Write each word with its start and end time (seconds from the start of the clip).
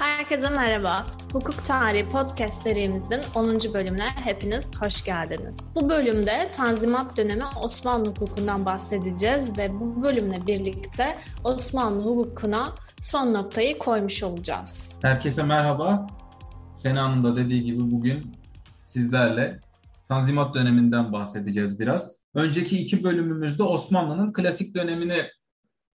Herkese 0.00 0.50
merhaba. 0.50 1.06
Hukuk 1.32 1.64
Tarihi 1.64 2.08
Podcast 2.08 2.62
serimizin 2.62 3.20
10. 3.34 3.58
bölümüne 3.74 4.08
hepiniz 4.24 4.80
hoş 4.80 5.04
geldiniz. 5.04 5.58
Bu 5.74 5.90
bölümde 5.90 6.50
Tanzimat 6.52 7.16
dönemi 7.16 7.44
Osmanlı 7.62 8.08
hukukundan 8.08 8.64
bahsedeceğiz 8.64 9.58
ve 9.58 9.80
bu 9.80 10.02
bölümle 10.02 10.46
birlikte 10.46 11.18
Osmanlı 11.44 12.02
hukukuna 12.02 12.74
son 13.00 13.34
noktayı 13.34 13.78
koymuş 13.78 14.22
olacağız. 14.22 14.96
Herkese 15.02 15.42
merhaba. 15.42 16.06
Sena'nın 16.76 17.24
da 17.24 17.36
dediği 17.36 17.62
gibi 17.62 17.90
bugün 17.90 18.32
sizlerle 18.86 19.60
Tanzimat 20.08 20.54
döneminden 20.54 21.12
bahsedeceğiz 21.12 21.80
biraz. 21.80 22.16
Önceki 22.34 22.78
iki 22.78 23.04
bölümümüzde 23.04 23.62
Osmanlı'nın 23.62 24.32
klasik 24.32 24.74
dönemini 24.74 25.22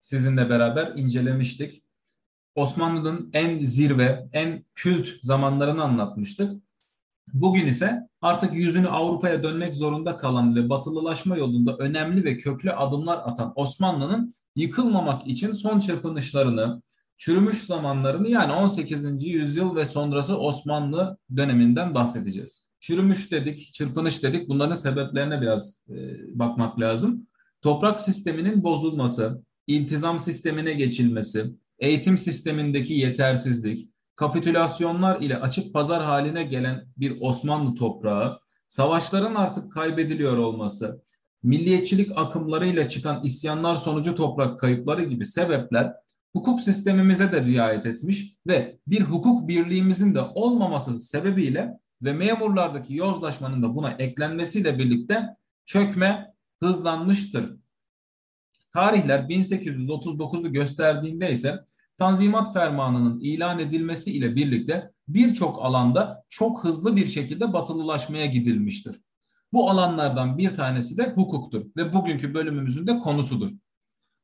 sizinle 0.02 0.50
beraber 0.50 0.92
incelemiştik. 0.96 1.85
Osmanlı'nın 2.56 3.30
en 3.34 3.60
zirve, 3.60 4.30
en 4.34 4.66
kült 4.74 5.08
zamanlarını 5.22 5.84
anlatmıştık. 5.84 6.62
Bugün 7.34 7.68
ise 7.68 8.10
artık 8.22 8.54
yüzünü 8.54 8.88
Avrupa'ya 8.88 9.44
dönmek 9.44 9.76
zorunda 9.76 10.18
kalan 10.18 10.56
ve 10.56 10.70
batılılaşma 10.70 11.38
yolunda 11.38 11.78
önemli 11.78 12.24
ve 12.24 12.38
köklü 12.38 12.72
adımlar 12.72 13.18
atan 13.18 13.54
Osmanlı'nın 13.56 14.32
yıkılmamak 14.56 15.28
için 15.28 15.52
son 15.52 15.80
çırpınışlarını, 15.80 16.82
çürümüş 17.18 17.58
zamanlarını 17.58 18.28
yani 18.28 18.54
18. 18.54 19.26
yüzyıl 19.26 19.76
ve 19.76 19.86
sonrası 19.86 20.38
Osmanlı 20.38 21.18
döneminden 21.36 21.96
bahsedeceğiz. 21.96 22.70
Çürümüş 22.80 23.32
dedik, 23.32 23.74
çırpınış 23.74 24.24
dedik. 24.24 24.50
Bunların 24.50 24.76
sebeplerine 24.76 25.42
biraz 25.42 25.82
e, 25.90 25.96
bakmak 26.40 26.80
lazım. 26.80 27.28
Toprak 27.62 28.02
sisteminin 28.02 28.64
bozulması, 28.64 29.42
iltizam 29.68 30.20
sistemine 30.20 30.74
geçilmesi, 30.74 31.52
eğitim 31.80 32.18
sistemindeki 32.18 32.94
yetersizlik, 32.94 33.90
kapitülasyonlar 34.16 35.22
ile 35.22 35.38
açık 35.38 35.74
pazar 35.74 36.04
haline 36.04 36.44
gelen 36.44 36.88
bir 36.98 37.22
Osmanlı 37.22 37.76
toprağı, 37.76 38.40
savaşların 38.68 39.36
artık 39.36 39.72
kaybediliyor 39.72 40.38
olması, 40.38 41.02
milliyetçilik 41.44 42.12
akımlarıyla 42.16 42.90
çıkan 42.90 43.24
isyanlar 43.24 43.76
sonucu 43.76 44.16
toprak 44.16 44.60
kayıpları 44.60 45.04
gibi 45.04 45.26
sebepler 45.26 45.94
hukuk 46.34 46.62
sistemimize 46.62 47.32
de 47.32 47.44
riayet 47.44 47.86
etmiş 47.86 48.34
ve 48.48 48.78
bir 48.88 49.02
hukuk 49.02 49.48
birliğimizin 49.48 50.16
de 50.16 50.22
olmaması 50.22 51.00
sebebiyle 51.00 51.80
ve 52.02 52.14
memurlardaki 52.14 52.96
yozlaşmanın 52.96 53.64
da 53.64 53.76
buna 53.76 53.92
eklenmesiyle 53.92 54.80
birlikte 54.80 55.24
çökme 55.66 56.34
hızlanmıştır. 56.64 57.56
Tarihler 58.76 59.20
1839'u 59.20 60.54
gösterdiğinde 60.54 61.32
ise 61.32 61.60
Tanzimat 61.98 62.54
Fermanı'nın 62.54 63.20
ilan 63.20 63.60
edilmesi 63.60 64.12
ile 64.12 64.36
birlikte 64.36 64.92
birçok 65.08 65.66
alanda 65.66 66.24
çok 66.30 66.64
hızlı 66.64 66.96
bir 66.96 67.06
şekilde 67.06 67.54
batılılaşmaya 67.54 68.26
gidilmiştir. 68.26 69.02
Bu 69.54 69.70
alanlardan 69.70 70.38
bir 70.38 70.56
tanesi 70.56 70.98
de 70.98 71.14
hukuktur 71.16 71.66
ve 71.78 71.94
bugünkü 71.94 72.34
bölümümüzün 72.34 72.88
de 72.88 73.00
konusudur. 73.00 73.50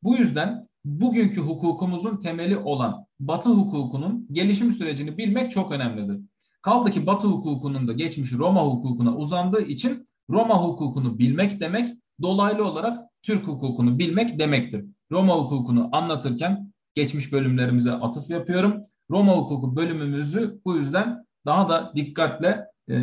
Bu 0.04 0.18
yüzden 0.18 0.68
bugünkü 0.86 1.42
hukukumuzun 1.42 2.18
temeli 2.18 2.58
olan 2.58 3.06
Batı 3.20 3.50
hukukunun 3.50 4.28
gelişim 4.32 4.72
sürecini 4.72 5.18
bilmek 5.18 5.52
çok 5.52 5.72
önemlidir. 5.72 6.22
Kaldı 6.62 6.92
ki 6.92 7.06
Batı 7.06 7.28
hukukunun 7.28 7.88
da 7.88 7.94
geçmiş 7.94 8.34
Roma 8.34 8.66
hukukuna 8.66 9.16
uzandığı 9.16 9.62
için 9.62 10.08
Roma 10.30 10.64
hukukunu 10.64 11.20
bilmek 11.20 11.60
demek 11.60 11.98
dolaylı 12.22 12.66
olarak 12.66 13.11
Türk 13.22 13.48
hukukunu 13.48 14.00
bilmek 14.00 14.40
demektir. 14.40 14.86
Roma 15.12 15.36
hukukunu 15.36 15.90
anlatırken 15.92 16.74
geçmiş 16.96 17.32
bölümlerimize 17.32 17.92
atıf 17.92 18.30
yapıyorum. 18.30 18.84
Roma 19.12 19.38
hukuku 19.38 19.76
bölümümüzü 19.76 20.62
bu 20.66 20.76
yüzden 20.76 21.26
daha 21.46 21.70
da 21.70 21.92
dikkatle 21.96 22.66
e, 22.90 22.96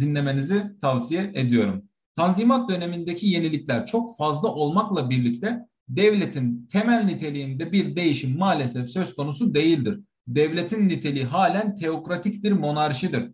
dinlemenizi 0.00 0.72
tavsiye 0.80 1.32
ediyorum. 1.34 1.82
Tanzimat 2.16 2.70
dönemindeki 2.70 3.26
yenilikler 3.26 3.86
çok 3.86 4.16
fazla 4.16 4.48
olmakla 4.48 5.10
birlikte 5.10 5.58
devletin 5.88 6.66
temel 6.72 7.04
niteliğinde 7.04 7.72
bir 7.72 7.96
değişim 7.96 8.38
maalesef 8.38 8.90
söz 8.90 9.14
konusu 9.14 9.54
değildir. 9.54 10.00
Devletin 10.28 10.88
niteliği 10.88 11.24
halen 11.24 11.74
teokratik 11.74 12.44
bir 12.44 12.52
monarşidir. 12.52 13.32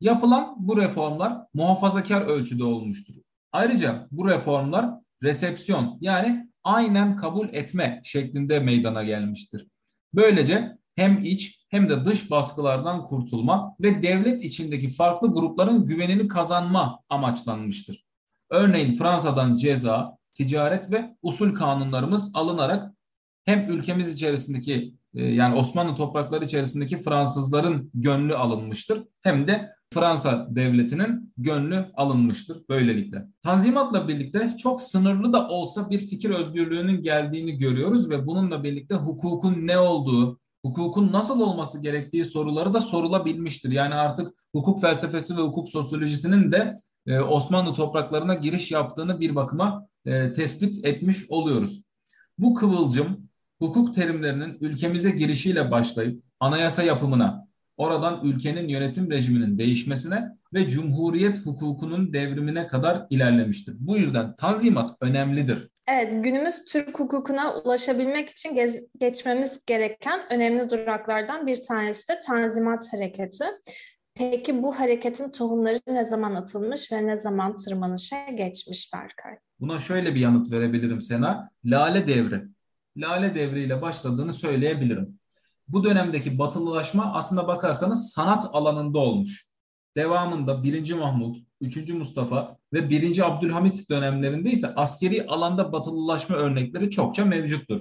Yapılan 0.00 0.54
bu 0.58 0.76
reformlar 0.76 1.38
muhafazakar 1.54 2.20
ölçüde 2.22 2.64
olmuştur. 2.64 3.14
Ayrıca 3.52 4.08
bu 4.10 4.28
reformlar 4.28 4.90
resepsiyon 5.22 5.98
yani 6.00 6.48
aynen 6.64 7.16
kabul 7.16 7.48
etme 7.52 8.00
şeklinde 8.04 8.60
meydana 8.60 9.02
gelmiştir. 9.02 9.68
Böylece 10.14 10.76
hem 10.96 11.22
iç 11.24 11.64
hem 11.68 11.88
de 11.88 12.04
dış 12.04 12.30
baskılardan 12.30 13.06
kurtulma 13.06 13.76
ve 13.80 14.02
devlet 14.02 14.44
içindeki 14.44 14.88
farklı 14.88 15.32
grupların 15.32 15.86
güvenini 15.86 16.28
kazanma 16.28 17.00
amaçlanmıştır. 17.08 18.04
Örneğin 18.50 18.92
Fransa'dan 18.92 19.56
ceza, 19.56 20.16
ticaret 20.34 20.90
ve 20.90 21.16
usul 21.22 21.54
kanunlarımız 21.54 22.30
alınarak 22.34 22.94
hem 23.44 23.70
ülkemiz 23.70 24.12
içerisindeki 24.12 24.94
e, 25.14 25.24
yani 25.24 25.54
Osmanlı 25.54 25.94
toprakları 25.94 26.44
içerisindeki 26.44 26.96
Fransızların 26.96 27.90
gönlü 27.94 28.36
alınmıştır 28.36 29.04
hem 29.22 29.48
de 29.48 29.70
Fransa 29.94 30.46
devletinin 30.50 31.32
gönlü 31.36 31.86
alınmıştır 31.94 32.62
böylelikle. 32.68 33.26
Tanzimatla 33.42 34.08
birlikte 34.08 34.56
çok 34.58 34.82
sınırlı 34.82 35.32
da 35.32 35.48
olsa 35.48 35.90
bir 35.90 35.98
fikir 35.98 36.30
özgürlüğünün 36.30 37.02
geldiğini 37.02 37.58
görüyoruz 37.58 38.10
ve 38.10 38.26
bununla 38.26 38.64
birlikte 38.64 38.94
hukukun 38.94 39.66
ne 39.66 39.78
olduğu, 39.78 40.38
hukukun 40.64 41.12
nasıl 41.12 41.40
olması 41.40 41.82
gerektiği 41.82 42.24
soruları 42.24 42.74
da 42.74 42.80
sorulabilmiştir. 42.80 43.70
Yani 43.70 43.94
artık 43.94 44.34
hukuk 44.52 44.80
felsefesi 44.80 45.36
ve 45.36 45.40
hukuk 45.40 45.68
sosyolojisinin 45.68 46.52
de 46.52 46.78
e, 47.06 47.20
Osmanlı 47.20 47.74
topraklarına 47.74 48.34
giriş 48.34 48.72
yaptığını 48.72 49.20
bir 49.20 49.34
bakıma 49.34 49.88
e, 50.06 50.32
tespit 50.32 50.84
etmiş 50.84 51.30
oluyoruz. 51.30 51.82
Bu 52.38 52.54
kıvılcım 52.54 53.28
hukuk 53.58 53.94
terimlerinin 53.94 54.58
ülkemize 54.60 55.10
girişiyle 55.10 55.70
başlayıp 55.70 56.22
anayasa 56.40 56.82
yapımına, 56.82 57.48
oradan 57.76 58.20
ülkenin 58.24 58.68
yönetim 58.68 59.10
rejiminin 59.10 59.58
değişmesine 59.58 60.28
ve 60.54 60.68
cumhuriyet 60.68 61.46
hukukunun 61.46 62.12
devrimine 62.12 62.66
kadar 62.66 63.06
ilerlemiştir. 63.10 63.76
Bu 63.78 63.96
yüzden 63.96 64.36
tanzimat 64.36 64.96
önemlidir. 65.00 65.68
Evet, 65.88 66.24
günümüz 66.24 66.64
Türk 66.64 67.00
hukukuna 67.00 67.54
ulaşabilmek 67.54 68.30
için 68.30 68.54
gez, 68.54 68.88
geçmemiz 68.98 69.60
gereken 69.66 70.20
önemli 70.30 70.70
duraklardan 70.70 71.46
bir 71.46 71.62
tanesi 71.68 72.08
de 72.08 72.20
Tanzimat 72.26 72.92
Hareketi. 72.92 73.44
Peki 74.14 74.62
bu 74.62 74.80
hareketin 74.80 75.30
tohumları 75.30 75.80
ne 75.86 76.04
zaman 76.04 76.34
atılmış 76.34 76.92
ve 76.92 77.06
ne 77.06 77.16
zaman 77.16 77.56
tırmanışa 77.56 78.16
geçmiş 78.36 78.90
Berkay? 78.94 79.38
Buna 79.60 79.78
şöyle 79.78 80.14
bir 80.14 80.20
yanıt 80.20 80.52
verebilirim 80.52 81.00
Sena. 81.00 81.50
Lale 81.64 82.06
Devri. 82.06 82.42
Lale 82.96 83.34
Devri 83.34 83.62
ile 83.62 83.82
başladığını 83.82 84.32
söyleyebilirim 84.32 85.18
bu 85.68 85.84
dönemdeki 85.84 86.38
batılılaşma 86.38 87.12
aslında 87.14 87.46
bakarsanız 87.46 88.10
sanat 88.10 88.48
alanında 88.52 88.98
olmuş. 88.98 89.48
Devamında 89.96 90.62
1. 90.62 90.92
Mahmut, 90.92 91.36
3. 91.60 91.90
Mustafa 91.90 92.58
ve 92.72 92.90
1. 92.90 93.26
Abdülhamit 93.26 93.90
dönemlerinde 93.90 94.50
ise 94.50 94.74
askeri 94.74 95.26
alanda 95.26 95.72
batılılaşma 95.72 96.36
örnekleri 96.36 96.90
çokça 96.90 97.24
mevcuttur. 97.24 97.80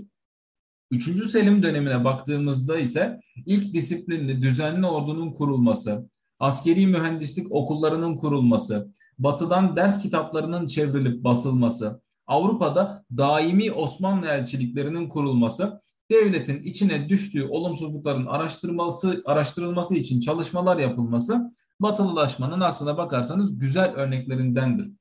3. 0.91 1.31
Selim 1.31 1.63
dönemine 1.63 2.03
baktığımızda 2.03 2.79
ise 2.79 3.19
ilk 3.45 3.73
disiplinli 3.73 4.41
düzenli 4.41 4.87
ordunun 4.87 5.33
kurulması, 5.33 6.09
askeri 6.39 6.87
mühendislik 6.87 7.51
okullarının 7.51 8.15
kurulması, 8.15 8.93
batıdan 9.19 9.75
ders 9.75 10.01
kitaplarının 10.01 10.67
çevrilip 10.67 11.23
basılması, 11.23 12.01
Avrupa'da 12.27 13.05
daimi 13.17 13.71
Osmanlı 13.71 14.27
elçiliklerinin 14.27 15.09
kurulması 15.09 15.79
devletin 16.13 16.63
içine 16.63 17.09
düştüğü 17.09 17.43
olumsuzlukların 17.43 18.25
araştırılması, 18.25 19.21
araştırılması 19.25 19.95
için 19.95 20.19
çalışmalar 20.19 20.77
yapılması 20.77 21.51
batılılaşmanın 21.79 22.61
aslına 22.61 22.97
bakarsanız 22.97 23.59
güzel 23.59 23.93
örneklerindendir. 23.93 24.91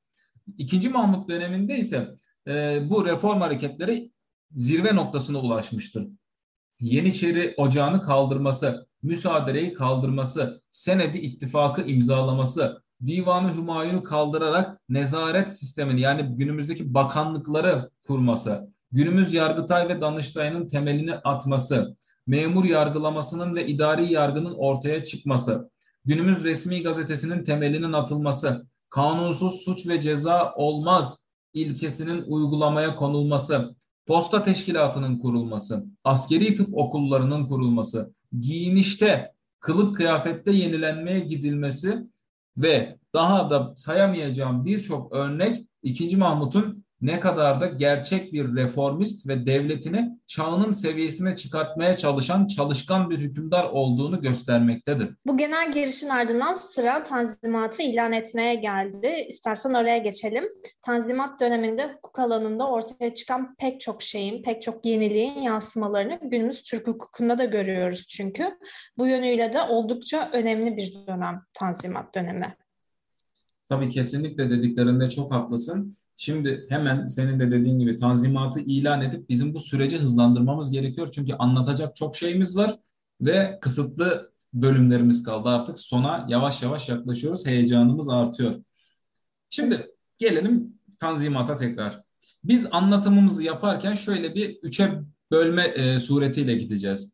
İkinci 0.57 0.89
Mahmut 0.89 1.29
döneminde 1.29 1.77
ise 1.77 2.09
e, 2.47 2.81
bu 2.89 3.05
reform 3.05 3.41
hareketleri 3.41 4.11
zirve 4.51 4.95
noktasına 4.95 5.39
ulaşmıştır. 5.39 6.07
Yeniçeri 6.79 7.53
Ocağı'nı 7.57 8.01
kaldırması, 8.01 8.87
müsaadereyi 9.03 9.73
kaldırması, 9.73 10.61
senedi 10.71 11.17
ittifakı 11.17 11.81
imzalaması, 11.81 12.83
Divanı 13.05 13.55
Hümayun'u 13.55 14.03
kaldırarak 14.03 14.81
nezaret 14.89 15.57
sistemini 15.57 16.01
yani 16.01 16.35
günümüzdeki 16.35 16.93
bakanlıkları 16.93 17.89
kurması, 18.07 18.72
günümüz 18.93 19.33
Yargıtay 19.33 19.89
ve 19.89 20.01
Danıştay'ın 20.01 20.67
temelini 20.67 21.13
atması, 21.15 21.95
memur 22.27 22.65
yargılamasının 22.65 23.55
ve 23.55 23.67
idari 23.67 24.13
yargının 24.13 24.55
ortaya 24.55 25.03
çıkması, 25.03 25.69
günümüz 26.05 26.43
resmi 26.43 26.83
gazetesinin 26.83 27.43
temelinin 27.43 27.93
atılması, 27.93 28.67
kanunsuz 28.89 29.53
suç 29.53 29.87
ve 29.87 30.01
ceza 30.01 30.53
olmaz 30.55 31.27
ilkesinin 31.53 32.23
uygulamaya 32.27 32.95
konulması, 32.95 33.75
posta 34.05 34.43
teşkilatının 34.43 35.19
kurulması, 35.19 35.85
askeri 36.03 36.55
tıp 36.55 36.77
okullarının 36.77 37.45
kurulması, 37.45 38.13
giyinişte 38.39 39.33
kılık 39.59 39.95
kıyafette 39.95 40.51
yenilenmeye 40.51 41.19
gidilmesi 41.19 42.07
ve 42.57 42.97
daha 43.13 43.49
da 43.49 43.73
sayamayacağım 43.75 44.65
birçok 44.65 45.11
örnek 45.11 45.67
2. 45.83 46.17
Mahmut'un 46.17 46.82
ne 47.03 47.19
kadar 47.19 47.61
da 47.61 47.67
gerçek 47.67 48.33
bir 48.33 48.55
reformist 48.55 49.27
ve 49.27 49.45
devletini 49.45 50.19
çağının 50.27 50.71
seviyesine 50.71 51.35
çıkartmaya 51.35 51.97
çalışan 51.97 52.47
çalışkan 52.47 53.09
bir 53.09 53.17
hükümdar 53.17 53.63
olduğunu 53.63 54.21
göstermektedir. 54.21 55.09
Bu 55.25 55.37
genel 55.37 55.71
girişin 55.71 56.09
ardından 56.09 56.55
sıra 56.55 57.03
Tanzimat'ı 57.03 57.81
ilan 57.81 58.13
etmeye 58.13 58.55
geldi. 58.55 59.25
İstersen 59.27 59.73
oraya 59.73 59.97
geçelim. 59.97 60.43
Tanzimat 60.81 61.39
döneminde 61.41 61.93
hukuk 61.93 62.19
alanında 62.19 62.67
ortaya 62.67 63.13
çıkan 63.13 63.55
pek 63.55 63.79
çok 63.79 64.01
şeyin, 64.01 64.43
pek 64.43 64.61
çok 64.61 64.85
yeniliğin 64.85 65.41
yansımalarını 65.41 66.19
günümüz 66.23 66.63
Türk 66.63 66.87
hukukunda 66.87 67.37
da 67.37 67.45
görüyoruz 67.45 68.07
çünkü. 68.07 68.57
Bu 68.97 69.07
yönüyle 69.07 69.53
de 69.53 69.61
oldukça 69.61 70.29
önemli 70.33 70.77
bir 70.77 70.93
dönem 71.07 71.41
Tanzimat 71.53 72.15
dönemi. 72.15 72.55
Tabii 73.69 73.89
kesinlikle 73.89 74.49
dediklerinde 74.49 75.09
çok 75.09 75.31
haklısın. 75.31 75.97
Şimdi 76.15 76.65
hemen 76.69 77.07
senin 77.07 77.39
de 77.39 77.51
dediğin 77.51 77.79
gibi 77.79 77.95
tanzimatı 77.95 78.59
ilan 78.59 79.01
edip 79.01 79.29
bizim 79.29 79.53
bu 79.53 79.59
süreci 79.59 79.97
hızlandırmamız 79.97 80.71
gerekiyor. 80.71 81.09
Çünkü 81.11 81.33
anlatacak 81.33 81.95
çok 81.95 82.15
şeyimiz 82.15 82.57
var 82.57 82.79
ve 83.21 83.57
kısıtlı 83.61 84.33
bölümlerimiz 84.53 85.23
kaldı. 85.23 85.49
Artık 85.49 85.79
sona 85.79 86.25
yavaş 86.29 86.63
yavaş 86.63 86.89
yaklaşıyoruz. 86.89 87.45
Heyecanımız 87.45 88.09
artıyor. 88.09 88.63
Şimdi 89.49 89.87
gelelim 90.17 90.79
tanzimata 90.99 91.55
tekrar. 91.55 92.03
Biz 92.43 92.67
anlatımımızı 92.71 93.43
yaparken 93.43 93.93
şöyle 93.93 94.35
bir 94.35 94.59
üçe 94.63 94.91
bölme 95.31 95.63
e, 95.63 95.99
suretiyle 95.99 96.55
gideceğiz. 96.55 97.13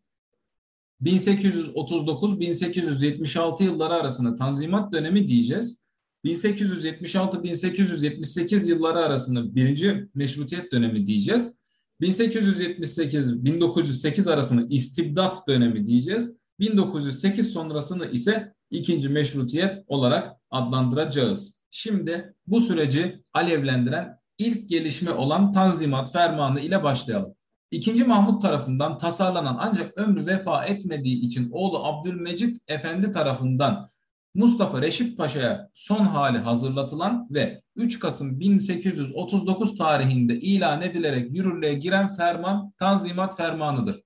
1839-1876 1.04 3.64
yılları 3.64 3.94
arasında 3.94 4.36
tanzimat 4.36 4.92
dönemi 4.92 5.28
diyeceğiz. 5.28 5.84
1876-1878 6.26 8.70
yılları 8.70 9.00
arasında 9.00 9.56
birinci 9.56 10.08
meşrutiyet 10.16 10.72
dönemi 10.72 11.08
diyeceğiz. 11.08 11.60
1878-1908 12.02 14.32
arasında 14.32 14.66
istibdat 14.70 15.48
dönemi 15.48 15.88
diyeceğiz. 15.88 16.36
1908 16.60 17.54
sonrasını 17.54 18.12
ise 18.12 18.54
ikinci 18.70 19.10
meşrutiyet 19.10 19.84
olarak 19.88 20.38
adlandıracağız. 20.50 21.60
Şimdi 21.72 22.34
bu 22.48 22.62
süreci 22.62 23.24
alevlendiren 23.34 24.20
ilk 24.38 24.70
gelişme 24.70 25.12
olan 25.12 25.54
Tanzimat 25.54 26.12
Fermanı 26.12 26.60
ile 26.60 26.84
başlayalım. 26.84 27.36
İkinci 27.72 28.04
Mahmut 28.04 28.42
tarafından 28.42 28.98
tasarlanan 28.98 29.58
ancak 29.60 29.98
ömrü 29.98 30.26
vefa 30.26 30.66
etmediği 30.66 31.22
için 31.22 31.50
oğlu 31.52 31.86
Abdülmecit 31.86 32.58
Efendi 32.68 33.12
tarafından 33.12 33.90
Mustafa 34.34 34.82
Reşit 34.82 35.18
Paşa'ya 35.18 35.70
son 35.74 36.06
hali 36.06 36.38
hazırlatılan 36.38 37.28
ve 37.32 37.62
3 37.76 38.00
Kasım 38.00 38.40
1839 38.40 39.78
tarihinde 39.78 40.40
ilan 40.40 40.82
edilerek 40.82 41.36
yürürlüğe 41.36 41.74
giren 41.74 42.16
ferman 42.16 42.74
Tanzimat 42.80 43.38
Fermanı'dır. 43.38 44.04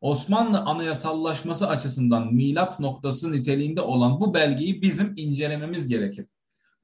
Osmanlı 0.00 0.58
anayasallaşması 0.60 1.68
açısından 1.68 2.34
milat 2.34 2.80
noktası 2.80 3.32
niteliğinde 3.32 3.80
olan 3.80 4.20
bu 4.20 4.34
belgeyi 4.34 4.82
bizim 4.82 5.12
incelememiz 5.16 5.88
gerekir. 5.88 6.26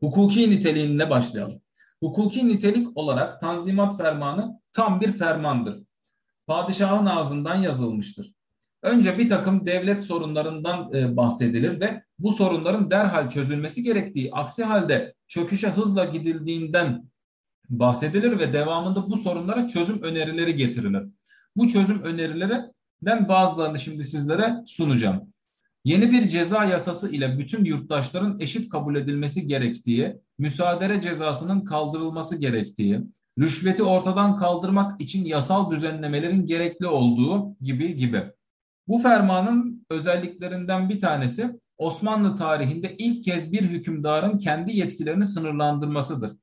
Hukuki 0.00 0.50
niteliğine 0.50 1.10
başlayalım. 1.10 1.60
Hukuki 2.00 2.48
nitelik 2.48 2.96
olarak 2.96 3.40
Tanzimat 3.40 3.96
Fermanı 3.96 4.60
tam 4.72 5.00
bir 5.00 5.12
fermandır. 5.12 5.82
Padişahın 6.46 7.06
ağzından 7.06 7.54
yazılmıştır. 7.54 8.35
Önce 8.86 9.18
bir 9.18 9.28
takım 9.28 9.66
devlet 9.66 10.02
sorunlarından 10.02 10.94
e, 10.94 11.16
bahsedilir 11.16 11.80
ve 11.80 12.02
bu 12.18 12.32
sorunların 12.32 12.90
derhal 12.90 13.30
çözülmesi 13.30 13.82
gerektiği, 13.82 14.32
aksi 14.32 14.64
halde 14.64 15.14
çöküşe 15.28 15.68
hızla 15.68 16.04
gidildiğinden 16.04 17.04
bahsedilir 17.68 18.38
ve 18.38 18.52
devamında 18.52 19.10
bu 19.10 19.16
sorunlara 19.16 19.66
çözüm 19.66 20.02
önerileri 20.02 20.56
getirilir. 20.56 21.02
Bu 21.56 21.68
çözüm 21.68 22.02
önerilerinden 22.02 23.28
bazılarını 23.28 23.78
şimdi 23.78 24.04
sizlere 24.04 24.54
sunacağım. 24.66 25.32
Yeni 25.84 26.10
bir 26.10 26.28
ceza 26.28 26.64
yasası 26.64 27.12
ile 27.12 27.38
bütün 27.38 27.64
yurttaşların 27.64 28.40
eşit 28.40 28.68
kabul 28.68 28.96
edilmesi 28.96 29.46
gerektiği, 29.46 30.16
müsaadere 30.38 31.00
cezasının 31.00 31.60
kaldırılması 31.60 32.36
gerektiği, 32.36 33.00
rüşveti 33.40 33.82
ortadan 33.82 34.36
kaldırmak 34.36 35.00
için 35.00 35.24
yasal 35.24 35.70
düzenlemelerin 35.70 36.46
gerekli 36.46 36.86
olduğu 36.86 37.56
gibi 37.60 37.96
gibi. 37.96 38.36
Bu 38.88 38.98
fermanın 38.98 39.86
özelliklerinden 39.90 40.88
bir 40.88 41.00
tanesi 41.00 41.60
Osmanlı 41.78 42.34
tarihinde 42.34 42.96
ilk 42.96 43.24
kez 43.24 43.52
bir 43.52 43.62
hükümdarın 43.62 44.38
kendi 44.38 44.76
yetkilerini 44.76 45.24
sınırlandırmasıdır. 45.24 46.36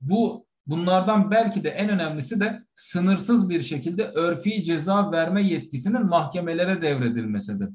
Bu 0.00 0.46
bunlardan 0.66 1.30
belki 1.30 1.64
de 1.64 1.68
en 1.68 1.88
önemlisi 1.88 2.40
de 2.40 2.62
sınırsız 2.74 3.48
bir 3.48 3.62
şekilde 3.62 4.04
örfi 4.04 4.62
ceza 4.62 5.12
verme 5.12 5.42
yetkisinin 5.42 6.06
mahkemelere 6.06 6.82
devredilmesidir. 6.82 7.68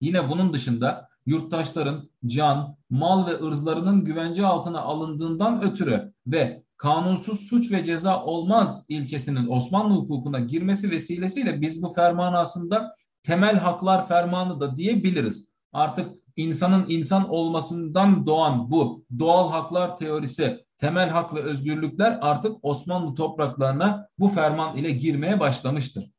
Yine 0.00 0.28
bunun 0.28 0.52
dışında 0.52 1.08
yurttaşların 1.26 2.10
can, 2.26 2.76
mal 2.90 3.26
ve 3.26 3.40
ırzlarının 3.42 4.04
güvence 4.04 4.46
altına 4.46 4.80
alındığından 4.80 5.62
ötürü 5.62 6.12
ve 6.26 6.62
kanunsuz 6.80 7.40
suç 7.40 7.72
ve 7.72 7.84
ceza 7.84 8.24
olmaz 8.24 8.84
ilkesinin 8.88 9.48
Osmanlı 9.48 9.94
hukukuna 9.94 10.40
girmesi 10.40 10.90
vesilesiyle 10.90 11.60
biz 11.60 11.82
bu 11.82 11.88
fermanı 11.88 12.38
aslında 12.38 12.96
temel 13.22 13.58
haklar 13.58 14.08
fermanı 14.08 14.60
da 14.60 14.76
diyebiliriz. 14.76 15.48
Artık 15.72 16.10
insanın 16.36 16.84
insan 16.88 17.28
olmasından 17.28 18.26
doğan 18.26 18.70
bu 18.70 19.04
doğal 19.18 19.50
haklar 19.50 19.96
teorisi, 19.96 20.64
temel 20.76 21.08
hak 21.08 21.34
ve 21.34 21.40
özgürlükler 21.40 22.18
artık 22.20 22.56
Osmanlı 22.62 23.14
topraklarına 23.14 24.08
bu 24.18 24.28
ferman 24.28 24.76
ile 24.76 24.90
girmeye 24.90 25.40
başlamıştır. 25.40 26.10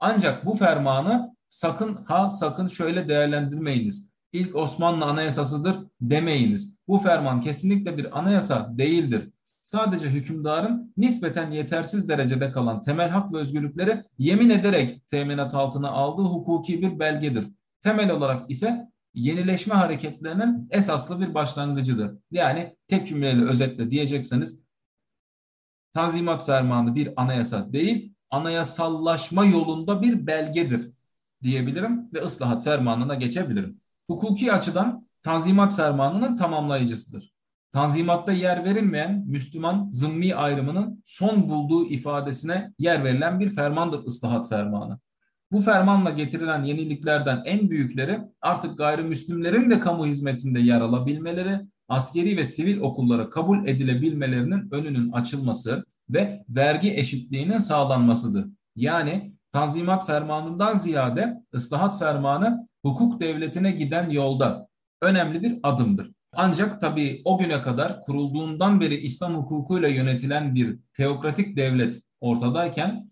Ancak 0.00 0.46
bu 0.46 0.54
fermanı 0.54 1.36
sakın 1.48 1.94
ha 2.04 2.30
sakın 2.30 2.66
şöyle 2.66 3.08
değerlendirmeyiniz. 3.08 4.12
İlk 4.32 4.56
Osmanlı 4.56 5.04
anayasasıdır 5.04 5.76
demeyiniz. 6.00 6.76
Bu 6.88 6.98
ferman 6.98 7.40
kesinlikle 7.40 7.98
bir 7.98 8.18
anayasa 8.18 8.68
değildir 8.78 9.32
sadece 9.72 10.08
hükümdarın 10.08 10.94
nispeten 10.96 11.50
yetersiz 11.50 12.08
derecede 12.08 12.52
kalan 12.52 12.80
temel 12.80 13.08
hak 13.08 13.32
ve 13.32 13.38
özgürlükleri 13.38 14.04
yemin 14.18 14.50
ederek 14.50 15.08
teminat 15.08 15.54
altına 15.54 15.90
aldığı 15.90 16.22
hukuki 16.22 16.82
bir 16.82 16.98
belgedir. 16.98 17.48
Temel 17.80 18.10
olarak 18.10 18.50
ise 18.50 18.88
yenileşme 19.14 19.74
hareketlerinin 19.74 20.68
esaslı 20.70 21.20
bir 21.20 21.34
başlangıcıdır. 21.34 22.18
Yani 22.30 22.76
tek 22.88 23.08
cümleyle 23.08 23.44
özetle 23.44 23.90
diyecekseniz 23.90 24.62
Tanzimat 25.92 26.46
Fermanı 26.46 26.94
bir 26.94 27.12
anayasa 27.16 27.72
değil, 27.72 28.14
anayasallaşma 28.30 29.44
yolunda 29.44 30.02
bir 30.02 30.26
belgedir 30.26 30.90
diyebilirim 31.42 32.12
ve 32.12 32.22
ıslahat 32.22 32.64
fermanına 32.64 33.14
geçebilirim. 33.14 33.80
Hukuki 34.10 34.52
açıdan 34.52 35.08
Tanzimat 35.22 35.76
Fermanı'nın 35.76 36.36
tamamlayıcısıdır. 36.36 37.32
Tanzimatta 37.72 38.32
yer 38.32 38.64
verilmeyen 38.64 39.24
Müslüman 39.26 39.90
zımmi 39.90 40.34
ayrımının 40.34 41.02
son 41.04 41.48
bulduğu 41.48 41.86
ifadesine 41.86 42.72
yer 42.78 43.04
verilen 43.04 43.40
bir 43.40 43.48
fermandır 43.48 44.06
ıslahat 44.06 44.48
fermanı. 44.48 44.98
Bu 45.52 45.60
fermanla 45.60 46.10
getirilen 46.10 46.62
yeniliklerden 46.62 47.42
en 47.44 47.70
büyükleri 47.70 48.20
artık 48.40 48.78
gayrimüslimlerin 48.78 49.70
de 49.70 49.80
kamu 49.80 50.06
hizmetinde 50.06 50.60
yer 50.60 50.80
alabilmeleri, 50.80 51.60
askeri 51.88 52.36
ve 52.36 52.44
sivil 52.44 52.80
okullara 52.80 53.28
kabul 53.28 53.66
edilebilmelerinin 53.66 54.68
önünün 54.70 55.12
açılması 55.12 55.84
ve 56.10 56.44
vergi 56.48 56.94
eşitliğinin 56.94 57.58
sağlanmasıdır. 57.58 58.46
Yani 58.76 59.32
Tanzimat 59.52 60.06
fermanından 60.06 60.74
ziyade 60.74 61.42
ıslahat 61.54 61.98
fermanı 61.98 62.68
hukuk 62.84 63.20
devletine 63.20 63.70
giden 63.70 64.10
yolda 64.10 64.68
önemli 65.02 65.42
bir 65.42 65.58
adımdır. 65.62 66.10
Ancak 66.32 66.80
tabii 66.80 67.22
o 67.24 67.38
güne 67.38 67.62
kadar 67.62 68.00
kurulduğundan 68.00 68.80
beri 68.80 68.94
İslam 68.94 69.34
hukukuyla 69.34 69.88
yönetilen 69.88 70.54
bir 70.54 70.78
teokratik 70.92 71.56
devlet 71.56 72.00
ortadayken 72.20 73.10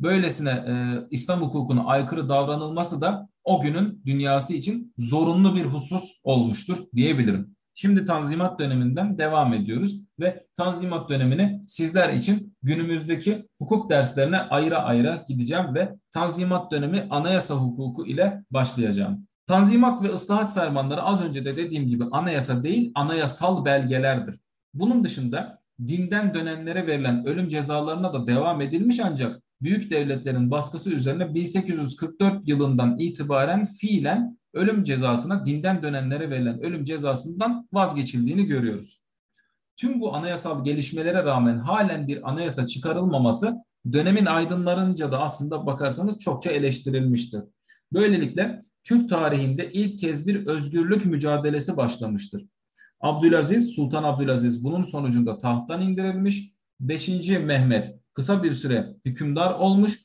böylesine 0.00 0.50
e, 0.50 0.74
İslam 1.10 1.40
hukukuna 1.40 1.84
aykırı 1.84 2.28
davranılması 2.28 3.00
da 3.00 3.28
o 3.44 3.60
günün 3.60 4.02
dünyası 4.06 4.54
için 4.54 4.94
zorunlu 4.98 5.54
bir 5.54 5.64
husus 5.64 6.20
olmuştur 6.24 6.78
diyebilirim. 6.94 7.56
Şimdi 7.74 8.04
Tanzimat 8.04 8.58
döneminden 8.58 9.18
devam 9.18 9.54
ediyoruz 9.54 10.00
ve 10.20 10.46
Tanzimat 10.56 11.10
dönemini 11.10 11.62
sizler 11.68 12.12
için 12.12 12.56
günümüzdeki 12.62 13.48
hukuk 13.58 13.90
derslerine 13.90 14.38
ayrı 14.38 14.78
ayrı 14.78 15.24
gideceğim 15.28 15.74
ve 15.74 15.94
Tanzimat 16.12 16.72
dönemi 16.72 17.06
anayasa 17.10 17.54
hukuku 17.54 18.06
ile 18.06 18.44
başlayacağım. 18.50 19.27
Tanzimat 19.48 20.02
ve 20.02 20.12
ıslahat 20.12 20.54
fermanları 20.54 21.02
az 21.02 21.22
önce 21.22 21.44
de 21.44 21.56
dediğim 21.56 21.86
gibi 21.86 22.04
anayasa 22.10 22.64
değil 22.64 22.92
anayasal 22.94 23.64
belgelerdir. 23.64 24.40
Bunun 24.74 25.04
dışında 25.04 25.62
dinden 25.86 26.34
dönenlere 26.34 26.86
verilen 26.86 27.26
ölüm 27.26 27.48
cezalarına 27.48 28.12
da 28.12 28.26
devam 28.26 28.60
edilmiş 28.60 29.00
ancak 29.00 29.42
büyük 29.62 29.90
devletlerin 29.90 30.50
baskısı 30.50 30.90
üzerine 30.90 31.34
1844 31.34 32.48
yılından 32.48 32.98
itibaren 32.98 33.64
fiilen 33.64 34.38
ölüm 34.54 34.84
cezasına 34.84 35.44
dinden 35.44 35.82
dönenlere 35.82 36.30
verilen 36.30 36.60
ölüm 36.60 36.84
cezasından 36.84 37.68
vazgeçildiğini 37.72 38.44
görüyoruz. 38.46 39.00
Tüm 39.76 40.00
bu 40.00 40.14
anayasal 40.14 40.64
gelişmelere 40.64 41.24
rağmen 41.24 41.58
halen 41.58 42.08
bir 42.08 42.30
anayasa 42.30 42.66
çıkarılmaması 42.66 43.56
dönemin 43.92 44.26
aydınlarınca 44.26 45.12
da 45.12 45.18
aslında 45.18 45.66
bakarsanız 45.66 46.18
çokça 46.18 46.50
eleştirilmiştir. 46.50 47.40
Böylelikle 47.92 48.68
Türk 48.88 49.08
tarihinde 49.08 49.72
ilk 49.72 50.00
kez 50.00 50.26
bir 50.26 50.46
özgürlük 50.46 51.06
mücadelesi 51.06 51.76
başlamıştır. 51.76 52.46
Abdülaziz, 53.00 53.74
Sultan 53.74 54.04
Abdülaziz 54.04 54.64
bunun 54.64 54.84
sonucunda 54.84 55.38
tahttan 55.38 55.80
indirilmiş. 55.80 56.52
5. 56.80 57.08
Mehmet 57.28 57.94
kısa 58.14 58.42
bir 58.42 58.54
süre 58.54 58.94
hükümdar 59.04 59.54
olmuş. 59.54 60.00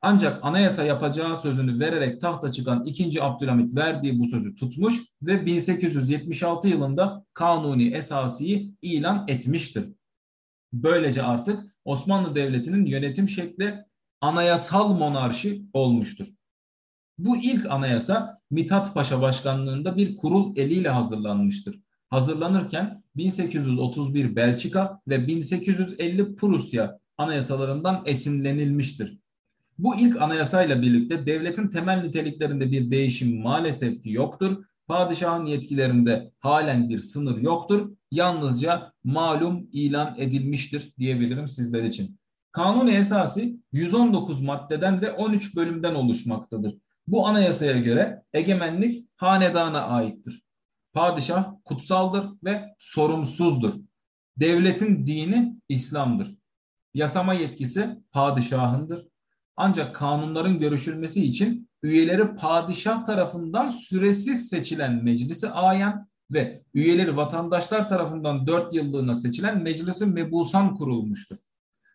Ancak 0.00 0.44
anayasa 0.44 0.84
yapacağı 0.84 1.36
sözünü 1.36 1.80
vererek 1.80 2.20
tahta 2.20 2.52
çıkan 2.52 2.84
2. 2.84 3.22
Abdülhamit 3.22 3.76
verdiği 3.76 4.18
bu 4.18 4.26
sözü 4.26 4.54
tutmuş 4.54 5.02
ve 5.22 5.46
1876 5.46 6.68
yılında 6.68 7.24
Kanuni 7.34 7.94
Esasi'yi 7.94 8.74
ilan 8.82 9.24
etmiştir. 9.28 9.84
Böylece 10.72 11.22
artık 11.22 11.76
Osmanlı 11.84 12.34
Devleti'nin 12.34 12.86
yönetim 12.86 13.28
şekli 13.28 13.74
anayasal 14.20 14.94
monarşi 14.94 15.62
olmuştur. 15.72 16.37
Bu 17.18 17.36
ilk 17.36 17.66
anayasa 17.70 18.40
Mithat 18.50 18.94
Paşa 18.94 19.20
başkanlığında 19.22 19.96
bir 19.96 20.16
kurul 20.16 20.56
eliyle 20.56 20.88
hazırlanmıştır. 20.88 21.80
Hazırlanırken 22.10 23.02
1831 23.16 24.36
Belçika 24.36 25.00
ve 25.08 25.26
1850 25.26 26.36
Prusya 26.36 26.98
anayasalarından 27.18 28.02
esinlenilmiştir. 28.06 29.18
Bu 29.78 29.96
ilk 29.96 30.22
anayasayla 30.22 30.82
birlikte 30.82 31.26
devletin 31.26 31.68
temel 31.68 32.02
niteliklerinde 32.02 32.72
bir 32.72 32.90
değişim 32.90 33.42
maalesef 33.42 34.02
ki 34.02 34.10
yoktur. 34.10 34.64
Padişahın 34.86 35.44
yetkilerinde 35.44 36.32
halen 36.38 36.88
bir 36.88 36.98
sınır 36.98 37.38
yoktur. 37.38 37.90
Yalnızca 38.10 38.92
malum 39.04 39.68
ilan 39.72 40.14
edilmiştir 40.18 40.92
diyebilirim 40.98 41.48
sizler 41.48 41.84
için. 41.84 42.18
Kanun 42.52 42.86
esası 42.86 43.42
119 43.72 44.40
maddeden 44.40 45.00
ve 45.00 45.12
13 45.12 45.56
bölümden 45.56 45.94
oluşmaktadır. 45.94 46.74
Bu 47.08 47.26
anayasaya 47.26 47.78
göre 47.78 48.22
egemenlik 48.32 49.08
hanedana 49.16 49.84
aittir. 49.84 50.42
Padişah 50.92 51.54
kutsaldır 51.64 52.26
ve 52.44 52.74
sorumsuzdur. 52.78 53.74
Devletin 54.36 55.06
dini 55.06 55.56
İslam'dır. 55.68 56.34
Yasama 56.94 57.34
yetkisi 57.34 57.98
padişahındır. 58.12 59.06
Ancak 59.56 59.94
kanunların 59.94 60.58
görüşülmesi 60.58 61.24
için 61.24 61.70
üyeleri 61.82 62.34
padişah 62.36 63.04
tarafından 63.04 63.68
süresiz 63.68 64.48
seçilen 64.48 65.04
meclisi 65.04 65.50
ayan 65.50 66.08
ve 66.30 66.62
üyeleri 66.74 67.16
vatandaşlar 67.16 67.88
tarafından 67.88 68.46
dört 68.46 68.74
yıllığına 68.74 69.14
seçilen 69.14 69.62
meclisi 69.62 70.06
mebusan 70.06 70.74
kurulmuştur. 70.74 71.36